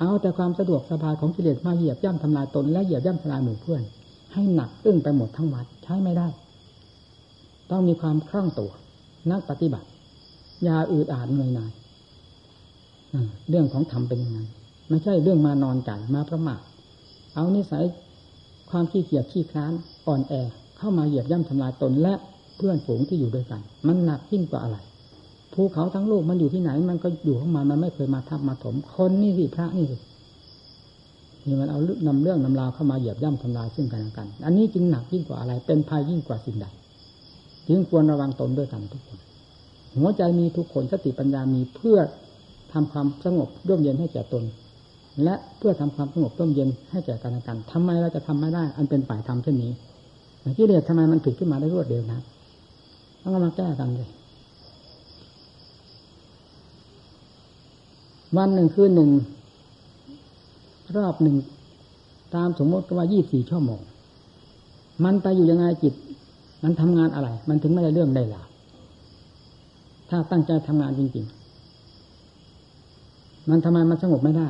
[0.00, 3.82] เอาแต่ความสะดวกสบายของกิเลสมาเหยียบย่ำทำลายตนและเหยียบย่ำทำลายหมู่เพื่อน
[4.32, 6.28] ให้หนักอึ้งไปหมดทั้งวัดใช้ไม่ได้
[7.70, 8.70] ต้องมีความคล่องตัว
[9.30, 9.86] นักปฏิบัติ
[10.66, 11.70] ยาอืดอาดเหนื่อยหน่าย
[13.48, 14.38] เรื่องของธรรมเป็นยังไง
[14.88, 16.60] ไม่ใช่เรื่องมานอนใจมาประมาท
[17.34, 17.84] เอานิสัย
[18.70, 19.72] ความขี้เกียจขี้คร้าน
[20.06, 20.32] อ่อนแอ
[20.78, 22.14] เข้ามาเหยียบย่ำทำลายตนและ
[22.56, 24.78] เพื่อนฝูงที่อยู่ด้วยกัน มันหนักยิ่งกว่าอะไร
[25.54, 29.96] ภูเขาทั้งโลกมันอยู่ที่ไหน มันก็อยู่ของมันมันไม่เคยมาทับมาถมคนนี่สิพระนี่สิ
[31.46, 36.66] นี่มันเอานำเรื่องนำราวเข้ามาเหยียบย่ำทำลายซึ่งกันและกัน อันนี้จึงหนักยิ่งกว่าอะไร เป็นภัยยิ่งกว่าสิ่งใด
[37.68, 39.18] จึงควรระวังตนด้วยกันทุกคน
[39.96, 41.98] หัวใจมีทุกคนสติปัญญามีเพื่อ
[42.72, 44.44] ทำความสงบร่มเย็นให้แก่ตน
[45.24, 49.72] และเพื่อทำความสงบร่มเย็นให้แก่กันและกันทำไมเราจะทำไม่ได้ อันเป็นฝ่ายธรรมเช่นนี้
[50.58, 52.20] กิเลสทำไมมันผิดขึ้นมาได้รวดเร็วนะ
[53.22, 54.08] ต้องมาแก้กันเลย
[58.36, 59.10] วันหนึ่งคืนหนึ่ง
[60.96, 61.36] รอบหนึ่ง
[62.34, 63.80] ตามสมมติว่ายี่สี่ชั่วโมง
[65.04, 65.94] มันไปอยู่ยังไงจิต
[66.62, 68.42] มันทำงานอะไร มันถึงไม่ได้เรื่องได้หลา
[70.14, 71.26] ถ้าตั้งใจทำงานจริง
[72.12, 74.48] ๆ มันทำไมมันสงบไม่ได้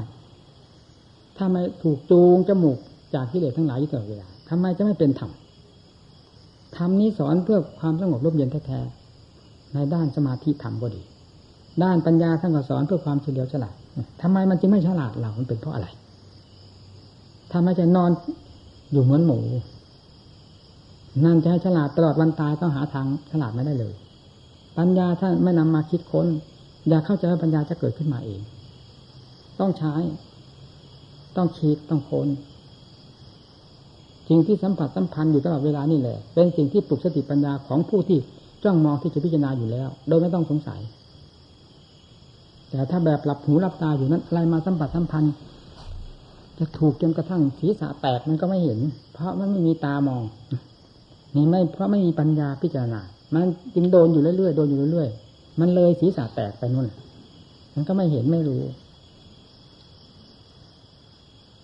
[1.37, 2.79] ถ้าไม่ถูกจูงจมูก
[3.15, 5.31] จากกิเลสทั้งหลายอยู่ตลอดเวลาทำไมจะไม่เป็นธรรม
[6.77, 11.03] ธรรมนี้สอนเพื่อความสงบร่มเย็นแท้ๆในด้านสมาธิธรรมก็ดี
[11.83, 13.75] ด้านปัญญาท่านก็สอนเพื่อความเฉลียวฉลาด
[14.23, 15.89] ทำไมมันจึงไม่ฉลาดเรามันเป็นเพราะอะไร
[17.51, 18.11] ถ้าไม่จะนอน
[18.93, 19.39] อยู่เหมือนหมู
[21.25, 23.95] นั่นจะให้ฉลาดตลอดวันตายต้องหาทางฉลาดไม่ได้เลย
[24.79, 26.27] ปัญญาถ้าไม่นำมาคิดค้น
[26.89, 28.41] อย่าเข้าใจว่าปัญญาจะเกิดขึ้นมาเอง
[29.61, 29.95] ต้องใช้
[31.37, 32.29] ต้องคิดต้องค้น
[34.29, 38.19] สิ่งที่สัมผัสสัมพันธ์อยู่ตลอดเวลานี่แหละ เป็นสิ่งที่ปลุกสติปัญญาของผู้ที่
[38.65, 40.81] จ้องมองที่จะพิจารณาอยู่แล้ว โดยไม่ต้องสงสัย
[42.71, 45.33] แต่ถ้าแบบหลับหูหลับตาอยู่นั้นอะไรมาสัมผัสสัมพันธ์
[46.59, 48.79] จะถูกจนกระทั่งศีรษะแตกมันก็ไม่เห็น
[49.13, 50.23] เพราะมันไม่มีตามอง
[51.35, 53.01] นี่ไม่เพราะไม่มีปัญญาพิจารณา
[53.35, 56.89] มันจึงโดนอยู่เรื่อยๆโดนอยู่เรื่อยๆมันเลยศีรษะแตกไปนู่น
[57.75, 58.63] มันก็ไม่เห็นไม่รู้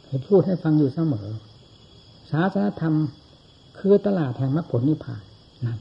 [0.06, 1.28] ให้พูดให้ฟังอยู่เสมอ
[2.30, 2.94] ศาสนธรรม
[3.78, 5.22] คือตลาดแห่งมรรคผลนิพพาน
[5.66, 5.78] นั่น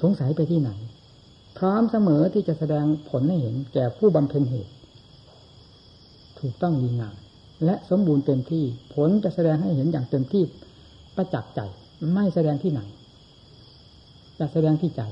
[0.00, 0.70] สงสัยไปที่ไหน
[1.58, 4.72] พร้อมเสมอที่จะแสดงผลให้เห็น แก่ผู้บำเพ็ญเหตุ
[6.38, 7.14] ถูกต้องดีงาม
[7.64, 8.64] และสมบูรณ์เต็มที่
[8.94, 10.42] ผลจะแสดงให้เห็นอย่างเต็มที่
[11.16, 11.60] ประจักษ์ใจ
[12.12, 12.80] ไม่แสดงที่ไหน
[14.38, 15.02] จะแสดงที่ใจ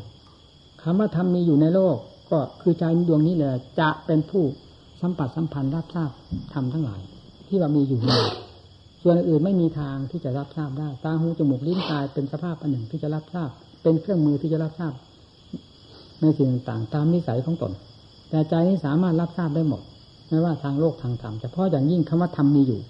[0.83, 1.97] คำว่าธรรมมีอยู่ในโลก
[2.31, 4.45] ก็คือใจดวงนี้เลยจะเป็นผู้
[5.01, 6.11] สัมผัสสัมพันธ์รับทราบ
[6.53, 7.01] ธรรมทั้งหลาย
[7.49, 8.11] ที่ว่ามีอยู่ใน
[9.03, 13.51] ส่วนอื่นไม่มีทางที่จะรับทราบได้ตาหูจมูกลิ้นกายเป็นสภาพอันหนึ่งที่จะรับทราบ
[13.83, 14.93] เป็นเครื่องมือที่จะรับทราบ
[16.20, 17.72] ในสิ่งต่างตามนิสัยของตน
[18.31, 19.83] แต่ใจนี้สามารถรับทราบได้หมด
[20.29, 22.81] ไม่ว่าทางโลกทางธรรมเฉพาะอย่างยิ่งคำว่าธรรมมีอยู่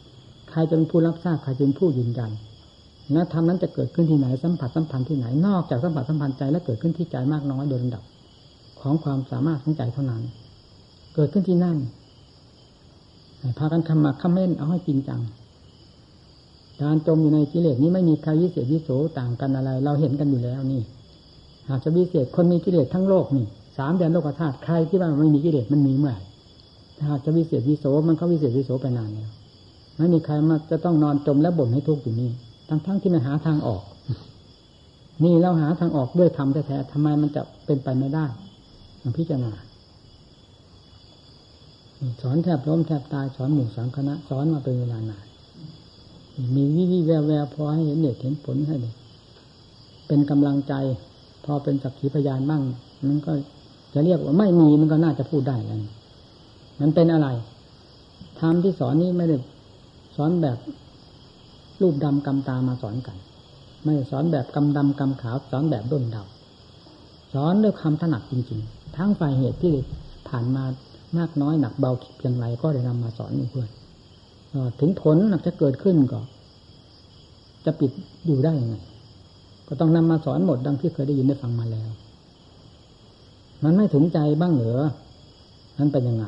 [0.51, 2.31] ใครจะเป็นผู้รับทราบใครจะเป็นผู้ยืนยัน
[3.13, 8.05] และธรรมนั้นจะเกิดขึ้นที่ไหนสัมผัสสัมพันธ์ที่ไหนนอกจากสัมผัสสัมพันธ์ใจและเกิดขึ้นที่ใจมากน้อยโดยลำดับ
[8.81, 10.23] ของความสามารถของใจเท่านั้น
[11.15, 11.77] เกิดขึ้นที่นั่น
[13.59, 15.21] พากันคำมาคำเม่นเอาให้จริงจัง
[16.83, 18.89] การจมอยู่ในกิเลสนี้ไม่มีใครวิเศษวิโส
[19.19, 20.83] ต่างกันอะไร เราเห็นกันอยู่แล้วนี่
[21.69, 23.47] หากจะวิเศษคนมีกิเลสทั้งโลกนี่
[23.79, 26.25] สามแดนโลกธาตุใครที่ว่าไม่มีกิเลสมันมีเมื่อไหร่
[27.09, 29.31] หากจะวิเศษวิโสมันก็วิเศษวิโสไปนานแล้ว
[29.97, 32.31] ไม่มีใครมาจะต้องนอนจมและบ่นให้ทุกข์อยู่นี่
[32.69, 33.83] ทั้งทั้งที่มันหาทางออก
[35.25, 38.25] นี่เราหาทางออกด้วยธรรมแท้ๆทำไมมันจะเป็นไปไม่ได้
[39.03, 39.53] ลองพิจารณา
[42.23, 45.27] สอนแทบล้มแทบตายสอนหมู่สามคณะสอนมาเป็นเวลานาน
[46.55, 48.95] มีวิวิแววแววพอให้เห็นเหตุเห็นผลให้เลย
[50.07, 50.75] เป็นกำลังใจ
[51.45, 52.63] พอเป็นสักขีพยานบ้าง
[53.09, 53.33] มันก็
[53.95, 55.79] จะเรียกว่าไม่มีมันก็น่าจะพูดได้แล้ว
[56.81, 57.29] มันเป็นอะไร
[58.41, 59.37] ธรรมที่สอนนี้ไม่ได้
[60.17, 60.59] สอนแบบ
[61.81, 63.17] รูปดำกำตามาสอนกัน
[63.85, 66.23] ไม่สอนแบบกำดำกำขาวสอนแบบด้นดา
[67.35, 69.75] สอนด้วยคำถนัดจริง ๆ ทั้งฝ่ายเหตุที่
[70.29, 70.65] ผ่านมา
[71.19, 73.71] มากน้อยหนักเบาเพียงไรก็ได้นำมาสอนเพื่อน
[74.81, 76.21] ถึงผลหนักจะเกิดขึ้นก็
[77.65, 77.91] จะปิด
[78.27, 78.77] อยู่ได้ยังไง
[79.69, 81.91] ก็ต้องนำมาสอนหมดดังที่เคยได้ยินได้ฟังมาแล้ว
[83.65, 84.85] มันไม่ถึงใจบ้างเหรอ
[85.79, 86.25] นั้นเป็นยังไง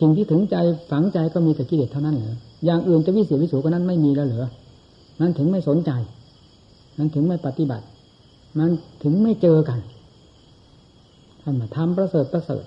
[0.00, 0.56] สิ่งที่ถึงใจ
[0.90, 4.48] ฝังใจก็มีแต่กิเลสเท่านั้นเหรออย่างอื่นจะวิเศษวิสูกนั้นไม่มีแล้วเหรอ
[5.20, 5.90] นั้นถึงไม่สนใจ
[6.98, 7.84] นั้นถึงไม่ปฏิบัติ
[8.58, 8.70] มัน
[9.02, 9.78] ถึงไม่เจอกัน
[11.42, 12.64] ท่านมาทำประเสริฐประเสริฐ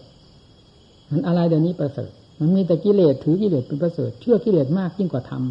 [1.09, 2.09] มันอะไรเดี๋ยวนี้ประเสริฐ
[2.39, 5.43] มันมีแต่กิเลสถือกิเลสเป็นประเสริฐ เชื่อกิเลสมากยิ่งกว่าธรรม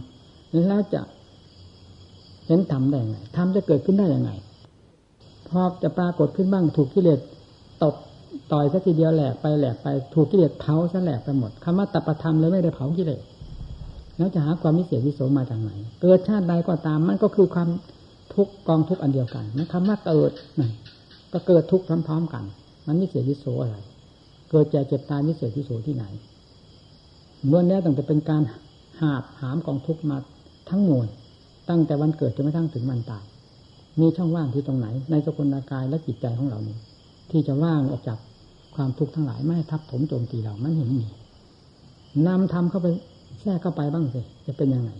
[0.68, 1.02] แล้วจะ
[2.46, 4.30] เห็นธรรมได้ยังไงธรรมจะเกิดขึ้นได้ยังไง
[5.48, 7.18] พอจะปรากฏขึ้นบ้างถูกกิเลส
[7.82, 7.94] ตบ
[8.52, 13.20] ต่อยสักทีเดียวแหลกไปแหลกไปถูกกิเลสเผาซะแหลกไปหมดคำว่าตัปธรรมเลยไม่ได้เผากิเลส
[14.18, 17.68] แล้วจะหาความมิเศษวิโสมาจากไหน เกิดชาติใดก็ตามมันก็คือความ
[18.34, 20.68] ทุกกองทุกอันเดียวกันนะคำว่าเกิดนั่
[21.32, 22.44] ก็เกิดทุกพร้อมๆกัน
[22.86, 23.76] มันมิเศษวิโสอะไร
[24.50, 26.04] เกิดแก่เจ็บตายมิเศษวิโสที่ไหน
[27.50, 28.42] ล้วนแล้วตั้งแต่เป็นการ
[29.00, 30.16] หาบหามกองทุกมา
[30.68, 31.06] ทั้งมวล
[31.68, 33.24] ตั้งแต่วันเกิดจนกระทั่งถึงวันตาย
[34.00, 36.76] มีช่องว่างที่ตรงไหน ในสกุลกายและจิตใจของเรานี้
[37.30, 38.18] ที่จะว่างออกจาก
[38.74, 41.06] ความทุกข์ทั้งหลายไม่ทับถมโจมตีเรามันเห็นมี
[42.26, 42.88] นำทำเข้าไป
[43.40, 44.90] แทรกเข้าไปบ้างสิจะเป็นยังไง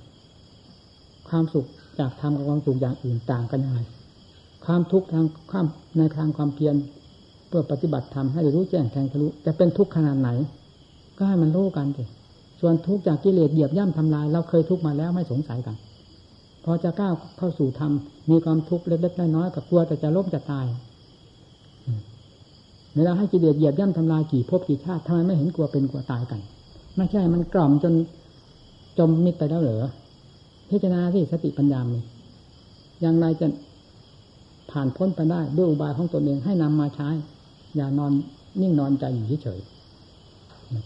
[1.29, 1.67] ความสุข
[1.99, 3.81] จากทำกับความสุขอย่างอื่นต่างกันยังไง
[4.67, 5.67] ความทุกข์ทางความ
[5.99, 6.75] ในทางความเพียร
[7.49, 10.31] เพื่อปฏิบัติธรรมให้รู้แจ้งแทงทะลุจะเป็นทุกข์ขนาดไหน
[11.19, 12.05] ก็ให้มันรู้กันสิ
[12.61, 15.77] ส่วนทุกข์จากกิเลสเหยียบย่ำทำลาย เราเคยทุกข์มาแล้วไม่สงสัยกัน
[16.65, 17.93] พอจะก้าวเข้าสู่ธรรม
[18.31, 20.67] มีความทุกข์เล็กๆน้อยๆกับกลัวแต่จะล้มจะตาย
[22.95, 26.41] เวลาให้กิเลสเหยียบย่ำทำลายกี่ภพกี่ชาติทำไมไม่เห็นกลัวเป็นกลัวตายกัน
[26.97, 27.93] ไม่ใช่มันกล่อมจน
[28.99, 29.87] จมมิดไปแล้วเหรอ
[30.71, 31.99] พิจารณาที่สติปัญญามี
[33.01, 33.47] อย่างไรจะ
[34.71, 37.09] ผ่านพ้นไปได้ด้วยอุบายของตนเองให้นำมาใช้
[37.77, 38.13] อย่านอน
[38.61, 39.61] นิ่งนอนใจอยู่เฉย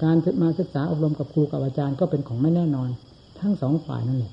[0.02, 2.88] การมาศึกษาอบรมกับครูกับอาจารย์ก็เป็นของไม่แน่นอน
[3.40, 4.32] ทั้งสองฝ่ายนั่นแหละ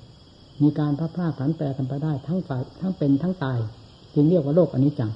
[0.61, 3.59] มีการพัดพลาดผันแปรกันไปได้ทั้งฝ่ายทั้งเป็นทั้งตาย
[4.13, 5.11] จึงเรียกว่าโลกอันนี้จัง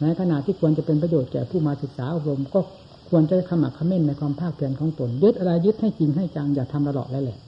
[0.00, 2.60] ในขณะที่ควรจะเป็นประโยชน์แก่ผู้มาศึกษาอบรมก็
[3.08, 7.38] ควรจะขมักขม้นในความภาคเพียรของตนยึดอะไรยึดให้จริงให้จังอย่าทำตลอดแล้วแหละ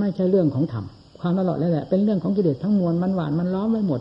[0.00, 0.84] ไม่ใช่เรื่องของธรรม
[1.20, 4.00] ความตลอดเลยแหละเป็นเรื่องของกิเลสทั้งมวลมันหวานมันล้อมไว้หมด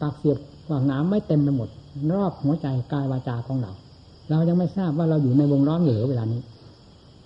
[0.00, 0.38] ปากเสียบ
[0.68, 1.68] หวางน้ำไม่เต็มไปหมด
[2.12, 3.72] รอบหัวใจกายวาจาของเรา
[4.30, 6.40] เรายังไม่ทราบว่าเราอยู่ในวงล้อมเหลือเวลานี้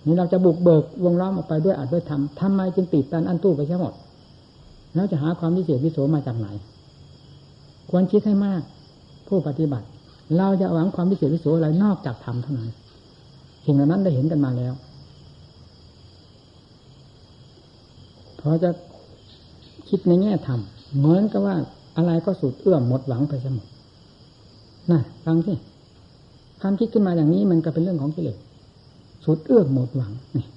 [0.05, 3.93] นี่เราจะบุกเบิกวงล้อมออกไปด้วยอาจด้วยธรรมทำไมจึงติดตันอันตู้ไปใช่หมด
[4.95, 6.47] แล้วจะหาความวิเศษวิโสมาจากไหน
[7.89, 8.61] ควรคิดให้มาก
[9.27, 9.85] ผู้ปฏิบัติ
[10.37, 12.69] เราจะหวังความวิเศษวิโสอะไรนอกจากธรรมเท่านั้น
[13.65, 14.73] สิ่งเหล่านั้นได้เห็นกันมาแล้ว
[18.47, 18.69] อจะ
[19.89, 20.59] คิดในแง่ธรรม
[20.97, 21.55] เหมือนกับว่า
[21.97, 23.67] อะไรก็สุดเอื้อมหมดหวังไปเสมอ
[24.91, 25.53] น่ะฟังสิ
[26.61, 28.37] ความคิดขึ้นมาอย่างนี้มันก็เป็นเรื่องของกิเลส
[29.25, 30.47] สุดเอื้อมหมดหวังนี่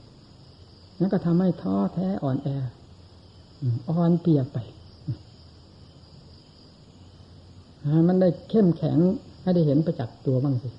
[1.01, 2.49] นั่นก็ทำให้ท้อแท้อ่อนแอ
[3.91, 4.59] อ่อนเปียกไป
[8.09, 8.99] มันได้เข้มแข็ง
[9.43, 10.71] ให้ได้เห็นประจักษ์ตัวบ้างสิ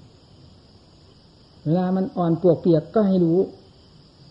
[1.63, 3.39] เวลามันอ่อนปวกเปียกก็ให้รู้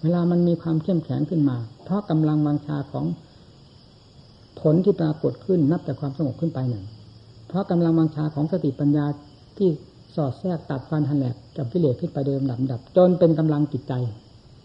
[0.02, 3.04] เวลามันมีความเข้มแข็งขึ้นมา เพราะกำลังวังชาของ
[4.60, 6.84] ผลที่ปรากฏขึ้นนับแต่ความสงบขึ้นไปหนึ่ง
[7.48, 9.06] เพราะกำลังวังชาของสติปัญญา
[9.58, 9.68] ที่
[10.14, 13.92] สอดแทรกตัดฟันหันแหลกกับกิเลสขึ้นไปเดิมดับดับ จนเป็นกำลังจิตใจ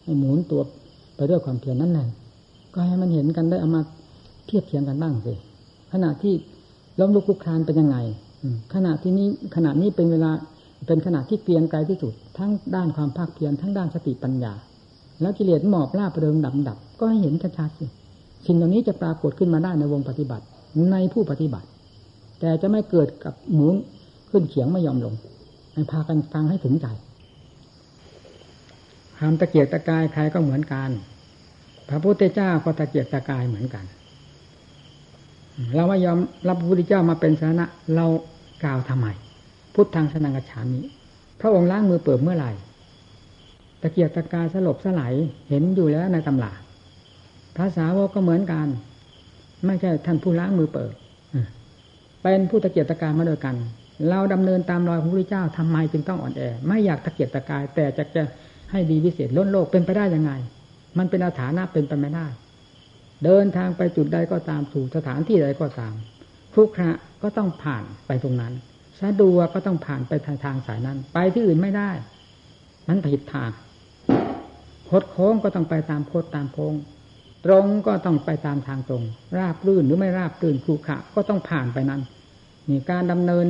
[0.03, 0.61] ให้หมุนตัว
[1.15, 2.07] ไปด้วยความเพียรนั่นแหละ
[2.73, 3.81] ก็ให้มันเห็นกันได้เอามา
[4.47, 5.33] เทียบเทียงกันบ้างสิ
[5.93, 6.33] ขณะที่
[6.99, 7.97] ล้มลุกคลุกคลานเป็นยังไง
[8.73, 10.31] ขณะที่นี้ขณะนี้เป็นเวลา
[10.88, 14.53] เป็นขณะที่เกลียงไกลที่สุด ทั้งด้านความภาคเพียรทั้งด้านสติปัญญา
[15.22, 17.86] แล้วกิเลสหมอบล่าประเดิมดับดับก็ให้เห็นชัดๆสิ
[18.45, 20.45] สิ่งเหล่านี้จะปรากฏขึ้นมาได้ในวงปฏิบัติ
[20.91, 21.68] ในผู้ปฏิบัติ
[22.39, 23.76] แต่จะไม่เกิดกับหมุน
[24.30, 25.13] ขึ้นเขียงไม่ยอมลง
[25.74, 26.88] ให้พากันฟังให้ถึงใจ
[29.18, 30.89] ความตะเกียกตะกายใครก็เหมือนกัน
[31.89, 33.86] พระพุทธเจ้าก็ตะเกียกตะกายเหมือนกัน
[35.76, 38.05] เราไม่ยอมรับพระพุทธเจ้ามาเป็นสาระเรา
[38.63, 39.07] กล่าวทำไม
[39.74, 40.80] พุทธังสนังกฉามิ
[41.39, 45.13] พระองค์ล้างมือเปิดเมื่อไหร่ะเกียกตะกายสลบสลาย
[45.49, 46.53] เห็นอยู่แล้วในตำรา
[47.57, 48.67] ภาษาวกก็เหมือนกัน
[49.65, 50.93] ไม่ใช่ท่านผู้ล้างมือเปิด
[52.23, 53.55] เป็นผู้ตะเกียกตะกายมาโดยกัน
[54.09, 58.23] เราดำเนินตามรอยพระพุทธเจ้าทำไมจึงต้องอ่อนแอ ไม่อยากตะเกียกตะกาย แต่จะจะ
[58.71, 60.31] ให้ดีวิเศษล้นโลกเป็นไปได้ยังไง
[60.97, 62.27] มันเป็นอาถานะเป็นไปไม่ได้
[63.23, 65.93] เดินทางไปจุดใดก็ตามสู่สถานที่ใดก็ตาม
[66.55, 66.91] ทุกขะ
[67.23, 68.53] ก็ต้องผ่านไปตรงนั้น
[69.01, 71.89] สะดวกก็ต้องผ่านไปทางทางสายนั้น ไปที่อื่นไม่ได้
[72.88, 73.49] มันผิดทาง
[74.89, 76.73] คดโค้งก็ต้องไปตามโคดตามโค้ง
[77.45, 79.03] ตรงก็ต้องไปตามทางตรง
[79.38, 82.01] ราบรื่นหรือไม่ราบรื่นครูขะก็ต้องผ่านไปนั้น
[82.69, 83.45] นี่การดำเนิน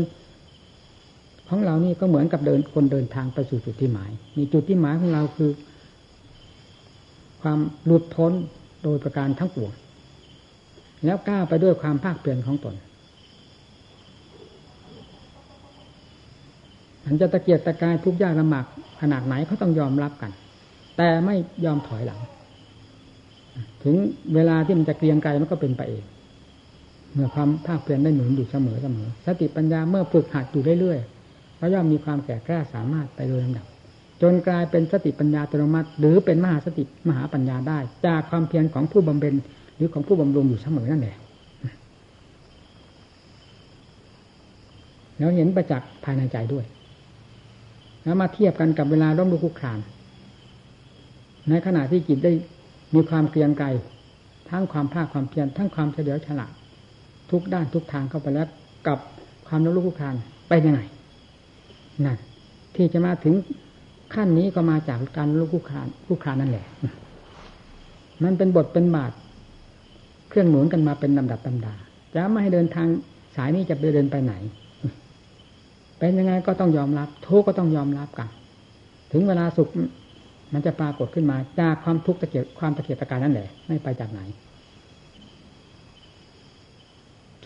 [1.49, 5.51] ของเรานี่ก็เหมือนกับเดินคนเดินทางไปสู่จุดที่หมายมีจุดที่หมายของเราคือ
[7.41, 8.31] ความหลุดพ้น
[8.83, 9.71] โดยประการทั้งปวง
[11.05, 12.75] แล้วก้าวไปด้วยความภาคเปลี่ยนของตน
[17.05, 18.65] มันจะตะเกียกตะกายทุกยากลำบาก
[19.01, 20.31] ขนาดไหนเขาต้องยอมรับกัน
[20.97, 21.35] แต่ไม่
[21.65, 22.19] ยอมถอยหลัง
[23.83, 23.95] ถึง
[24.35, 26.03] เวลาที่มันจะเกรียงไกลมันก็เป็นไปเอง
[27.13, 33.65] เมื่อความภาคเพียรได้หนุนอยู่เสมอเสมอสติปัญญาเมื่อฝึกหัดอยู่เรื่อยๆก็ย่อมมีความแก่กล้าสามารถไปโดยลำดับ
[34.21, 39.33] จนกลายเป็นสติปัญญาอัตโนมัติ หรือเป็นมหาสติมหาปัญญาได้ จากความเพียรของผู้บำเพ็ญ
[39.75, 41.17] หรือของผู้บำรุงอยู่เสมอนั่นแหละ
[45.17, 46.65] แล้วเห็นประจักษ์ภายในใจด้วย
[48.03, 49.79] แล้วมาเทียบกันกับเวลาร่มรุกคุกคาน
[51.49, 52.31] ในขณะที่จิตได้
[52.93, 53.67] มีความเกรียงไกร
[54.49, 56.51] ทั้งความภาคความเพียรทั้งความเฉลียวฉลาด
[57.31, 58.47] ทุกด้านทุกทางเข้าไปแล้ว
[58.87, 58.97] กับ
[59.47, 60.15] ความร่มรุกคุกคาน
[60.47, 60.81] ไปยังไง
[62.05, 62.17] นั่น
[62.75, 63.35] ที่จะมาถึง
[64.13, 66.65] ขั้นนี้ก็มาจากการลุกคุกคานคุกคานนั่นแหละ
[68.23, 69.11] มันเป็นบทเป็นบาท
[70.29, 71.73] เครื่องหนุนกันมาเป็นลำดับลำดา
[72.15, 72.87] จะไม่ให้เดินทาง
[73.35, 74.33] สายนี้จะไปเดินไปไหน
[75.99, 78.29] เป็นยังไงก็ต้องยอมรับ ทุกก็ต้องยอมรับกัน
[79.11, 79.69] ถึงเวลาสุข
[80.53, 84.21] มันจะปรากฏขึ้นมาจากความทุกข์ตะเกียบความตะเกียบตะการนั่นแหละ ไม่ไปจากไหน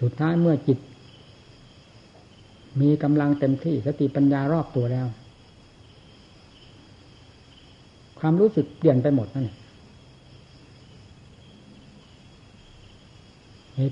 [0.02, 0.80] สุดท้ายเมื่อจิต
[2.82, 5.08] มีกำลังเต็มที่สติปัญญารอบตัวแล้ว
[8.20, 9.58] ความรู้สึกเปลี่ยนไปหมดนั่นแหละ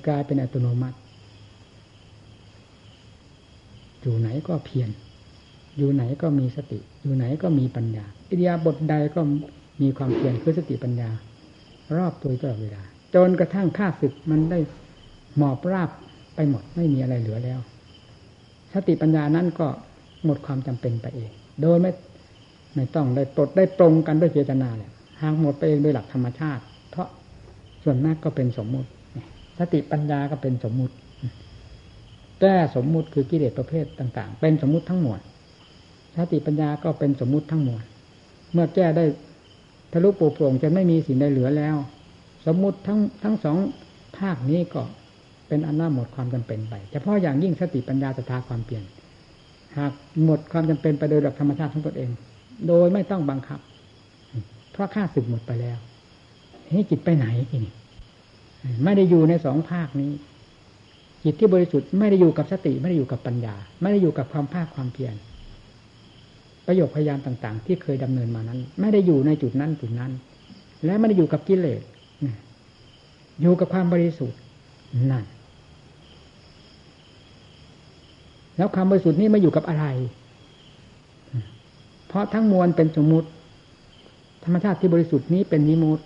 [0.08, 0.98] กลายเป็นอัตโนมัติ
[4.02, 4.90] อยู่ไหนก็เพียร
[5.78, 9.22] อยู่ไหนก็มีสติ อยู่ไหนก็มีปัญญาอิริยาบถใดก็
[9.82, 11.10] มีความเพียรคือสติปัญญา
[11.98, 12.84] รอบตัวตลอดเวลา
[13.16, 14.60] จนกระทั่งข้าศึกมันได้
[15.38, 15.90] หมอบราบ
[16.36, 17.60] ไปหมดไม่มีอะไรเหลือแล้ว
[18.74, 19.68] สติปัญญานั้นก็
[20.26, 21.32] หมดความจำเป็นไปเอง
[21.62, 21.92] โดยไม่
[22.76, 24.92] ไม่ต้องได้ปลดได้ปรงกันด้วยเจตนาเลย
[25.22, 27.08] หางหมดไปเองโดยหลักธรรมชาติ เพราะ
[27.84, 28.90] ส่วนมากก็เป็นสมมุติ
[29.60, 30.96] สติปัญญาก็เป็นสมมุติ
[32.42, 35.20] แก้สมมุติคือกิเลสประเภทต่าง ๆ เป็นสมมุติทั้งหมด
[36.18, 37.82] สติปัญญาก็เป็นสมมุติทั้งหมด
[38.54, 39.06] เมื่อแก้ได้
[39.92, 41.76] ทะลุปูโปร่งจะไม่มีสิ่งใดเหลือแล้ว
[42.46, 43.58] สมมุติทั้งทั้งสอง
[44.18, 44.84] ภาคนี้ก็
[45.48, 48.84] เป็นอันว่าหมดความจำเป็นไปเฉพาะอย่างยิ่งสติปัญญาศรัทาความเปลี่ยน
[49.78, 49.92] หาก
[50.24, 52.10] หมดความจำเป็นไปโดยหลักธรรมชาติของตนเอง
[52.68, 53.60] โดยไม่ต้องบังคับ
[54.72, 55.78] เพราะค่าสึกหมดไปแล้ว
[56.72, 57.74] ให้จิตไปไหนทีนี้
[58.84, 60.12] ไม่ได้อยู่ในสองภาคนี้
[61.24, 65.16] จิตที่บริสุทธิ์ไม่ได้อยู่กับสติ ไม่ได้อยู่กับปัญญา ไม่ได้อยู่กับความภาคความเพียร
[66.68, 70.12] ประโยคพยานต่าง ๆ ที่เคยดำเนินมานั้น ไม่ได้อยู่ในจุดนั้นจุดนั้น
[70.86, 71.82] และไม่ได้อยู่กับกิเลส
[73.42, 74.40] อยู่กับความบริสุทธิ์
[75.12, 75.26] นั่น
[78.58, 79.86] แล้วความบริสุทธิ์นี้ม่อยู่กับอะไร
[82.08, 83.28] เพราะทั้งมวลเป็นสมมุติ
[84.44, 86.00] ธรรมชาติที่บริสุทธิ์นี้เป็นนิมุต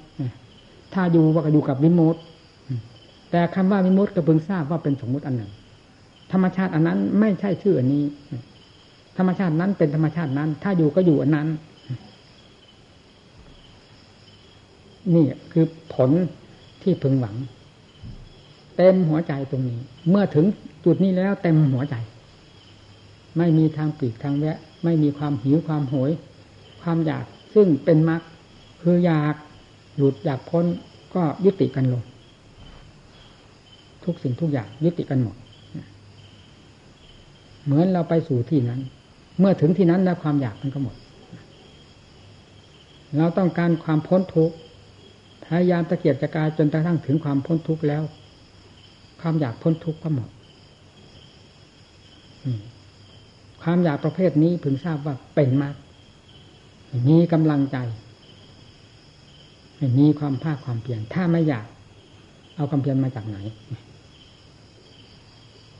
[0.94, 2.16] ถ้าอยู่ว่าก็อยู่กับนิมุต
[3.32, 5.52] แต่คำว่านิมุตก็เพิ่งทราบว่าเป็นสมมุติอันหนึ่ง
[6.32, 8.04] ธรรมชาติอันนั้นไม่ใช่ชื่ออันนี้
[9.22, 11.48] รรมชาตินั้นเป็นธรรมชาตินั้น ถ้าอยู่ก็อยู่อันนั้น
[15.16, 16.10] นี่คือผล
[16.82, 17.36] ที่พึงหวัง
[18.78, 20.46] เต็มหัวใจตรงนี้ เมื่อถึง
[20.86, 21.96] จุดนี้แล้วเต็มหัวใจ
[23.38, 26.12] ไม่มีทางปีกทางแวะ ไม่มีความหิวความโหย
[26.82, 28.22] ความอยากซึ่งเป็นมรรค
[28.82, 29.36] คืออยาก
[29.98, 30.66] หลุดอยากพ้น
[31.16, 32.04] ก็ยุติกันลง
[34.04, 35.36] ทุกสิ่งทุกอย่างยุติกันหมด
[37.64, 38.82] เหมือนเราไปสู่ที่นั้น
[39.42, 40.96] เมื่อถึงที่นั้นแล้วความอยากมันก็หมด
[43.18, 44.56] เราต้องการความพ้นทุกข์
[45.46, 48.04] พยายามตะเกียบตะกายจนกระทั่งถึงความพ้นทุกข์แล้ว
[49.22, 50.30] ความอยากพ้นทุกข์ก็หมด
[53.62, 55.76] ความอยากประเภทนี้พึงทราบว่าเป็นมาก
[57.08, 57.78] มีกำลังใจ
[60.00, 61.66] มีความภาคความเพียรถ้าไม่อยาก
[62.56, 63.38] เอาความเพียรมาจากไหน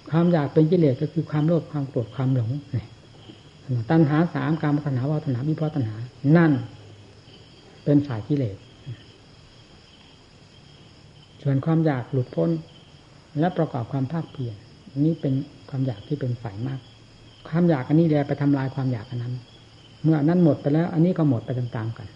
[0.10, 2.52] ความอยากเป็นกิเลสก็คือความโลภความโกรธความหลง
[3.92, 5.94] ตัณหาสามการมัณหาวาตนาวิพาตนา
[6.38, 6.52] นั่น
[7.84, 8.58] เป็นสายกิเลส
[11.42, 12.50] ส่วนความอยากหลุดพ้น
[13.40, 14.56] และประกอบความภาคเพียร
[15.06, 15.34] นี่เป็น
[15.70, 16.80] ความอยากที่เป็นฝ่ายมาก
[17.50, 19.34] ความอยากอันนี้แลไปทำลายความอยากอันนั้น
[20.04, 22.08] เมื่อนั้นหมดไปแล้ว อันนี้ก็หมดไปตามๆกัน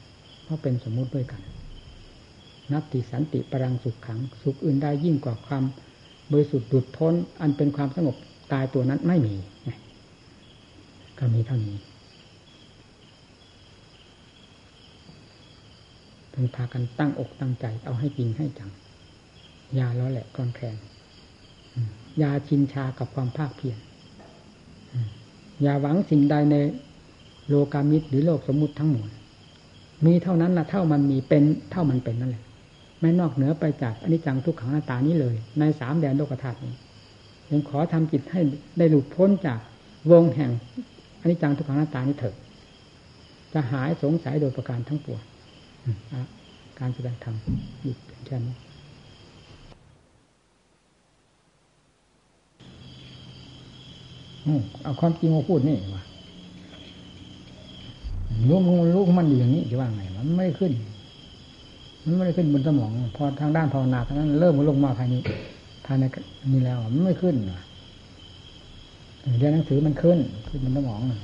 [0.44, 1.42] เพราะเป็นสมมุติด้วยกัน
[2.72, 5.64] นัตติสันติปรังสุขขัง สุขอื่นได้ยิ่งกว่าความ
[6.32, 8.16] บริสุทธิ์ดุดพ้น อันเป็นความสงบ
[8.54, 9.36] ตายตัวนั้นไม่มี
[11.20, 11.78] ก็มีเท่านี้
[16.32, 18.72] เพ่งพากันตั้งอกตั้งใจ เอาให้จริงให้จัง
[19.78, 20.76] ยาล้อแหละกลอนแคลน
[22.22, 23.78] ยาชินชากับความภาคเพียร
[25.62, 26.56] อย่าหวังสิ่งใดใน
[27.48, 29.10] โลกามิตรหรือโลกสมมุติทั้งหมด
[30.06, 32.44] มีเท่านั้นละเท่ามันมีเป็นเท่ามันเป็นนั่นแหละ
[33.00, 36.74] ไม่นอกเหนือไปจากอนิจจังทุกขังหน้าตานี้เลย ในสามแดนโลกธาตุนี้
[37.50, 38.42] ยังขอทำจิตให้
[38.78, 39.60] ได้หลุดพ้นจาก
[40.12, 40.52] วงแห่ง
[41.26, 42.36] อนิจจังทุกขังหน้าตานี้เถิด
[43.54, 45.22] จะหายสงสัยโดยประการทั้งปวง
[46.80, 47.36] การแสดงธรรม
[47.82, 48.56] หยุดแค่นี้
[54.84, 56.04] เอาความจริงมาพูดนี่ว่า
[58.50, 58.62] ลูก
[58.96, 60.72] ลูกมันอยู่อย่างนี้จะว่าไงมันไม่ขึ้น
[62.04, 65.16] มันไม่ได้ขึ้นบนสมอง พอทางด้านภาวนาเท่านั้นเริ่มลงมาภายใน
[65.86, 66.04] ภายใน
[66.52, 67.36] นี้แล้ว มันไม่ขึ้น
[69.40, 71.20] เรียนหนังสือมันขึ้น ขึ้นบนสมองนะ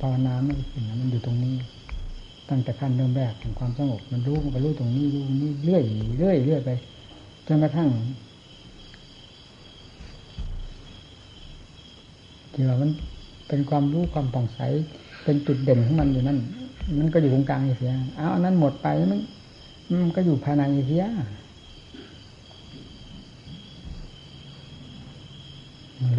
[0.00, 1.54] ภาวนาไม่ขึ้นมันอยู่ตรงนี้
[2.48, 5.82] ตั้งแต่ขั้นเริ่มแรกถึงความสงบมันรู้มันรู้ตรงนี้รู้นี้เรื่อย
[6.18, 6.70] เรื่อยเรื่อยไป
[7.46, 7.88] จนกระทั่ง
[12.52, 12.90] ที่ว่ามัน
[13.48, 14.60] เป็นความรู้ความผ่องใส
[15.24, 16.38] เป็นจุดเด่นของมันอยู่นั่น
[16.98, 19.20] มันก็อยู่ตรงกลางเสียเอาอันนั้นหมดไปมัน
[20.02, 21.26] มันก็อยู่ภายในเสียมัน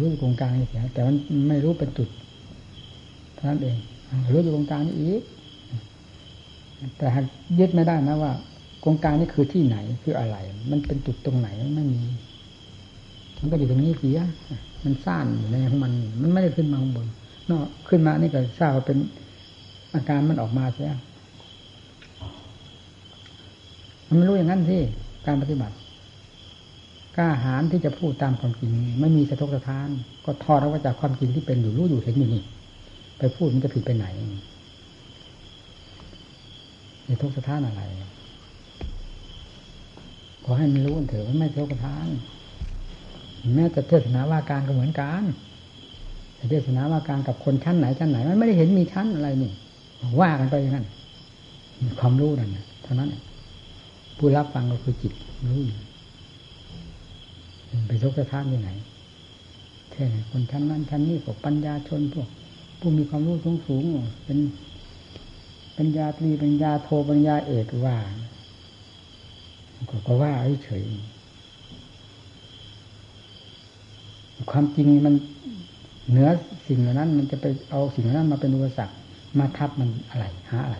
[0.02, 1.16] ู้อยู่ตรงกลางนี่เสียแต่มัน
[1.48, 2.08] ไม่รู้เป็นจุด
[3.34, 3.76] เท่านั้นเอง
[4.32, 5.22] รู้อยู่ตรงกลางนี่อีก
[6.96, 7.24] แต่หาก
[7.58, 8.32] ยึดไม่ได้นะว่า
[8.84, 10.36] ตรงกลางนี่คือที่ไหนคืออะไร
[10.70, 12.02] มันเป็นจุดตรงไหนไม่มี
[13.40, 14.18] มันก็อยู่ตรงนี้เสีย
[14.84, 17.06] มันซ่านอยู่ในของมัน มันไม่ได้ขึ้นมาข้างบน
[17.50, 18.98] นอกขึ้นมานี่ก็ทราบว่าเป็น
[19.94, 20.90] อาการมันออกมาเสีย
[24.08, 24.80] มันไม่รู้อย่างนั้นที่
[25.26, 25.74] การปฏิบัติ
[27.16, 29.88] กล้าหาญที่จะพูดตามความจริง ไม่มีสะทกสะท้าน
[30.24, 32.42] ก็ทอดออกมาจากความจริงที่เป็นอยู่รู้อยู่เห็นอยู่นี่
[33.18, 34.06] ไปพูดมันจะผิดไปไหน
[37.08, 37.82] สะทกสะท้านอะไร
[40.44, 42.08] ขอให้มันรู้เถอะว่าไม่สะทกสะท้าน
[43.54, 45.22] แม้แต่เทศนาว่าการก็เหมือนกัน
[46.50, 49.52] เทศนาว่าการกับคนชั้นไหนชั้นไหน มันไม่ได้เห็นมีชั้นอะไรนี่
[50.20, 50.86] ว่ากันไปอย่างนั้น
[52.00, 52.50] ความรู้นั่น
[52.82, 53.10] เท่านั้น
[54.18, 55.12] ผู้รับฟังก็คือจิต
[55.46, 55.78] รู้อยู่
[57.86, 58.70] ไปทกสะท้านที่ไหน
[59.90, 62.28] แค่คนชั้นนั้นชั้นนี้พวกปัญญาชนพวก
[62.80, 63.84] ผู้มีความรู้สูงสูง
[64.24, 64.38] เป็น
[65.78, 67.96] ปัญญาตรีปัญญาโทปัญญาเอกว่า
[70.06, 70.32] ก็ว่า
[70.64, 70.84] เฉย
[74.50, 75.14] ความจริงมัน
[76.10, 76.28] เหนือ
[76.66, 78.94] สิ่งเหล่านั้น มันจะไปเอาสิ่งเหล่านั้นมาเป็นอุปสรรค
[79.38, 80.78] มาทับมันอะไรหาอะไร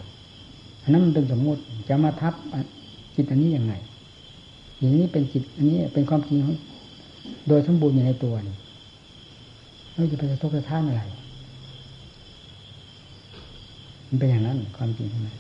[0.82, 2.34] อันนั้นมันเป็นสมมติจะมาทับ
[3.14, 3.74] จิตอันนี้ยังไง
[4.78, 6.38] อย่างนี้เป็นจิตอันนี้เป็นความจริง
[7.48, 8.56] โดยสมบูรณ์อยู่ในตัวนี่
[9.94, 11.02] ไม่จะไปกระทบกระทั่งอะไร
[14.06, 15.30] มันเป็นอย่างนั้นความจริงใช่ไหม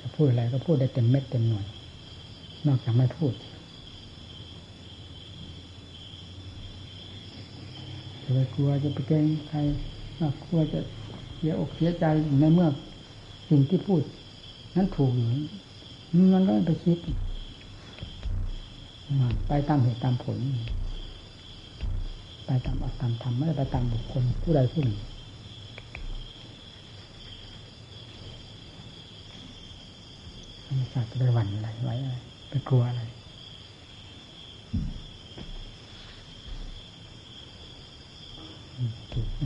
[0.00, 1.66] จะพูดอะไรก็พูดได้เต็มเม็ดเต็มหน่วย
[2.66, 3.32] นอกจากไม่พูด
[8.22, 9.58] จะไปกลัวจะไปเกรงใคร
[10.44, 10.80] กลัวจะ
[11.36, 12.04] เสียอกเสียใจ
[12.40, 12.68] ในเมื่อ
[13.48, 14.02] สิ่งที่พูด
[14.76, 15.26] นั้นถูกอยู่
[16.32, 16.98] มันก็ไปคิด
[19.48, 20.38] ไปตามเหตุตามผล
[22.46, 24.98] ไปตามอัตตามธรรมไม่ได้ไปตามบุคคลผู้ใดผู้หนึ่ง
[30.66, 32.16] ธรรมศาสตร์จะไปหวั่นอะไรไว้อะไร
[32.48, 33.02] ไปกลัวอะไร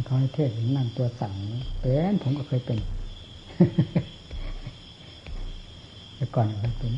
[0.05, 1.33] เขาให้เทศนั่งตัวสั่น
[1.81, 2.79] เป็นผมก็เคยเป็น
[6.17, 6.93] แต่ก่อนเคยเป็น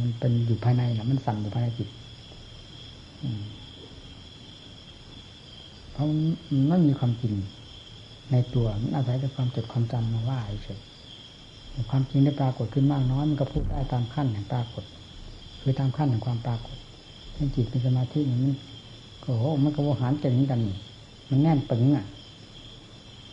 [0.00, 1.88] มันเป็นอยู่ภายในนะมันสั่นอยู่ภายในจิต
[5.92, 6.18] เพราะมัน
[6.68, 7.34] ไม่มีความจริง
[8.32, 10.78] ในตัว มันอาศัยแต่ความจดความจำมาว่าเฉย
[11.90, 14.84] ความจริงได้ปรากฏขึ้นมากน้อยมันก็พูดได้ตามขั้นแห่งปรากฏ
[15.60, 16.76] คือตามขั้นแห่งความปรากฏ
[17.34, 18.40] เช่นจิตเป็นสมาธิมัน
[19.24, 20.60] ก็โหมันก็วหารเก่งเหมือนกัน
[21.30, 22.06] มันแน่นปึงอะ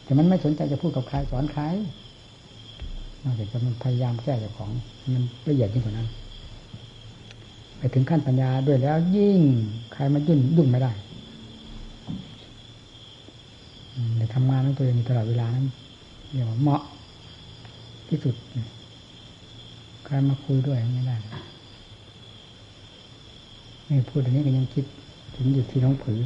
[0.04, 1.64] แต่มันไม่สนใจจะพูดกับใครสอนใคร
[3.24, 4.70] นอกจากจะมันพยายามแก้เจ้าของ
[5.14, 6.08] มันละเอียดยิ่งกว่านั้น
[7.94, 9.40] ถึงขั้นปัญญาด้วยแล้วยิ่ง
[9.94, 10.92] ใครมายุ่งยุ่งไม่ได้
[14.18, 15.66] ในทำงานของตัวเองตลอดเวลานั้น
[16.32, 16.82] เรียกว่าเหมาะ
[18.08, 18.36] ที่สุด
[20.06, 21.16] ใครมาคุยด้วยไม่ได้
[23.86, 24.86] ไม่พูดอันนี้ก็ยังคิด
[25.36, 26.20] ถึงอยู่ที่น้องผือ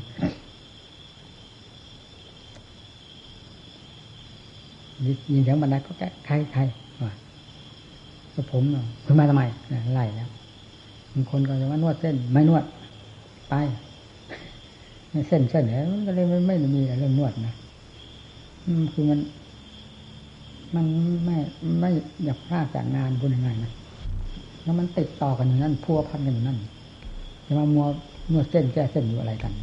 [5.04, 6.62] ยินเสียงบรรดาก็แกใครใคร
[7.02, 7.12] ว่า
[8.52, 8.64] ผม
[9.06, 9.44] คุณมาทำไม
[9.96, 12.64] ไล่แล้วางคนก็จะว่านวดเส้น ไม่นวด
[13.50, 13.56] ไป
[15.28, 17.54] เส้นเส้นเนี่ยมันก็เลยไม่ไม่มีเรื่องนวดนะ
[18.94, 19.20] คือมัน
[20.76, 20.86] มัน
[21.26, 21.38] ไม่
[21.82, 21.90] ไม่
[22.24, 23.72] อยากพลาดจากงานพูดยังไงนะ
[24.64, 26.58] แล้วมันติดต่อกันอยู่นั่นพัวพันกันอยู่นั่น
[27.46, 27.86] จะมามัว
[28.32, 29.54] นวดเส้นแก้เส้นอยู่อะไรกัน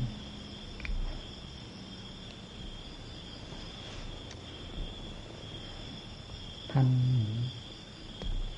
[6.71, 6.87] พัน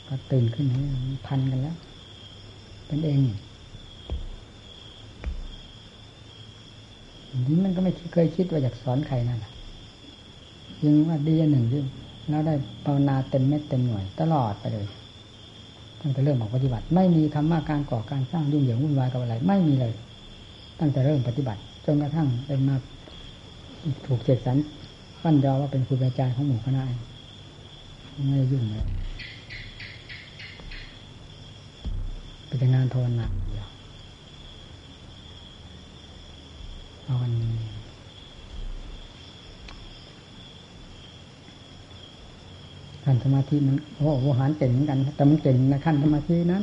[0.08, 0.66] ก็ตื่นขึ้น
[1.26, 1.76] พันกันแล้ว
[2.88, 9.52] เป็นเองนี่มันก็ไม่เคยคิดว่าอยากสอนใครนั่นแหละ
[10.84, 11.82] ยังว่าดีอันหนึ่งที่
[12.30, 14.86] แล้วได้ภาวนาเต็มเม็ดเต็มหน่วย ตลอดไปเลย
[16.00, 19.92] ตั้งแต่เริ่มออกปฏิบัติ ไม่มีคำว่าการก่อการสร้างยุ่งเหยิงวุ่นวายกับอะไร ไม่มีเลย
[20.80, 22.76] ตั้งแต่เริ่มปฏิบัติจนกระทั่งเป็นมา
[24.06, 24.56] ถูกเสกสรร
[25.22, 26.82] ฟันยอว่าเป็นครูอาจารย์ของหมู่คณะ
[28.28, 28.84] ไม่ยุ่งเลย
[32.48, 33.68] เป็นงานภาวนาเดียว
[37.06, 37.48] ภาวนา
[43.04, 46.62] ขั้นสมาธิมันโอ้โหหารเก่งเหมือนกัน แต่มันเก่งในขั้นสมาธินั้น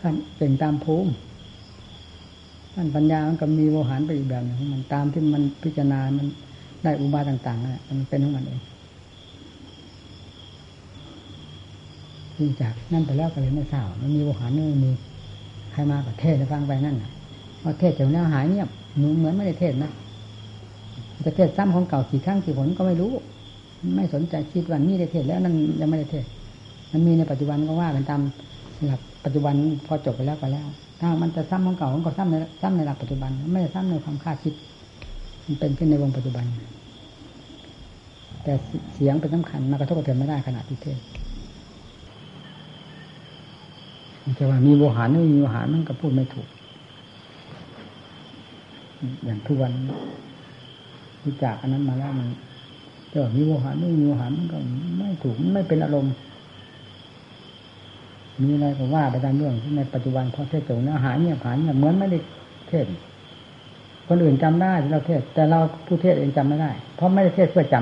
[0.00, 1.10] ขั้นเก่งตามภูมิ
[2.74, 6.26] ขั้นปัญญามันก็มีโวหารไปอีกแบบหนึ่งมันตามที่มันพิจารณา มัน
[6.82, 8.60] ได้อุบายต่างๆนะมันเป็นของมันเอง
[12.36, 14.90] ที่จากนั่นไปแล้วก็เลยไม่ทราบมันมีโวหารนี่มี
[15.72, 17.10] ใครมากับเทศฟังไปนั่นน่ะ
[17.62, 18.68] พอเทศจากแนวหายเงียบ
[18.98, 19.90] หนูเหมือนไม่ได้เทศนะ
[21.24, 23.12] จะเทศซ้ำของเก่ากี่ครั้งกี่ผลก็ไม่รู้
[23.96, 26.24] ไม่สนใจคิดว่านี่ได้เทศแล้วนั่นยังไม่ได้เทศ
[26.92, 28.20] มันมีในปัจจุบันก็ว่าเป็นตาม
[28.86, 29.54] หลักปัจจุบัน
[29.86, 30.66] พอจบไปแล้วก็แล้ว
[31.00, 34.54] ถ้ามันจะซ้ำของเก่ามันก็ซ้ำในซ้ำในหลักปัจจุบัน ไม่ได้ซ้ำในความคาดคิด
[35.46, 36.44] มันเป็นขึ้นในวงปัจจุบัน
[38.44, 38.52] แต่
[38.94, 40.98] เสียงเป็นสำคัญมากระทบกระเทือนไม่ได้ขนาดที่เทศ
[44.38, 46.48] จะว่ามีโวหารไม่มีโวหารมันก็พูดไม่ถูก
[49.24, 49.72] อย่างทุกวัน
[51.20, 52.28] ที่จากอันนั้นมาแล้วมัน
[53.10, 54.58] จะว่ามีโวหารไม่มีโวหารมันก็
[54.98, 56.12] ไม่ถูกไม่เป็นอารมณ์
[58.42, 62.18] มีอะไรก็ว่าไปตามเรื่องที่ในปัจจุบันพอเทศจบเนื้อหาเงียบหายเงียบเหมือนไม่ได้
[62.68, 62.86] เทศ
[64.08, 67.76] คนอื่นจำได้ที่เราเทศ แต่เราผู้เทศเองจำไม่ได้ เพราะไม่ได้เทศเพื่อจ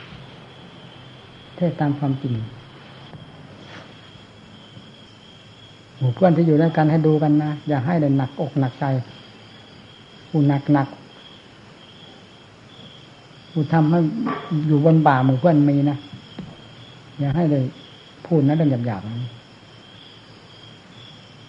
[0.00, 2.34] ำเทศตามความจริง
[6.00, 8.84] หมู่เพื่อนที่อยู่ด้วยกันให้ดูกันนะอย่าให้เลยหนักอกหนักใจ
[10.28, 10.88] ผู้หนักหนัก
[13.52, 14.00] ผู้ทำให้
[14.66, 15.98] อยู่บนบ่าหมู่เพื่อนมีนะ
[17.18, 17.64] อย่าให้เลย
[18.26, 19.30] พูดนะเรื่องหยาบๆนี้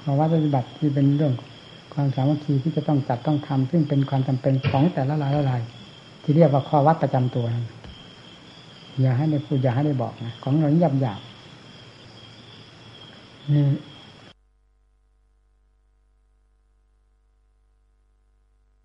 [0.02, 1.34] ขอว่าปฏิบัติที่เป็นเรื่อง
[1.94, 5.62] ความสามัคคีที่จะต้องจัดต้องทำซึ่งเป็นความจำเป็นของแต่ละรายละราย
[6.24, 7.66] ที่เรียกว่าข้อวัดประจำตัวนั้น
[9.02, 11.20] อย่าให้ได้พูดอย่าให้ได้บอกนะของเราหยาบหยาบ
[13.54, 13.64] นี่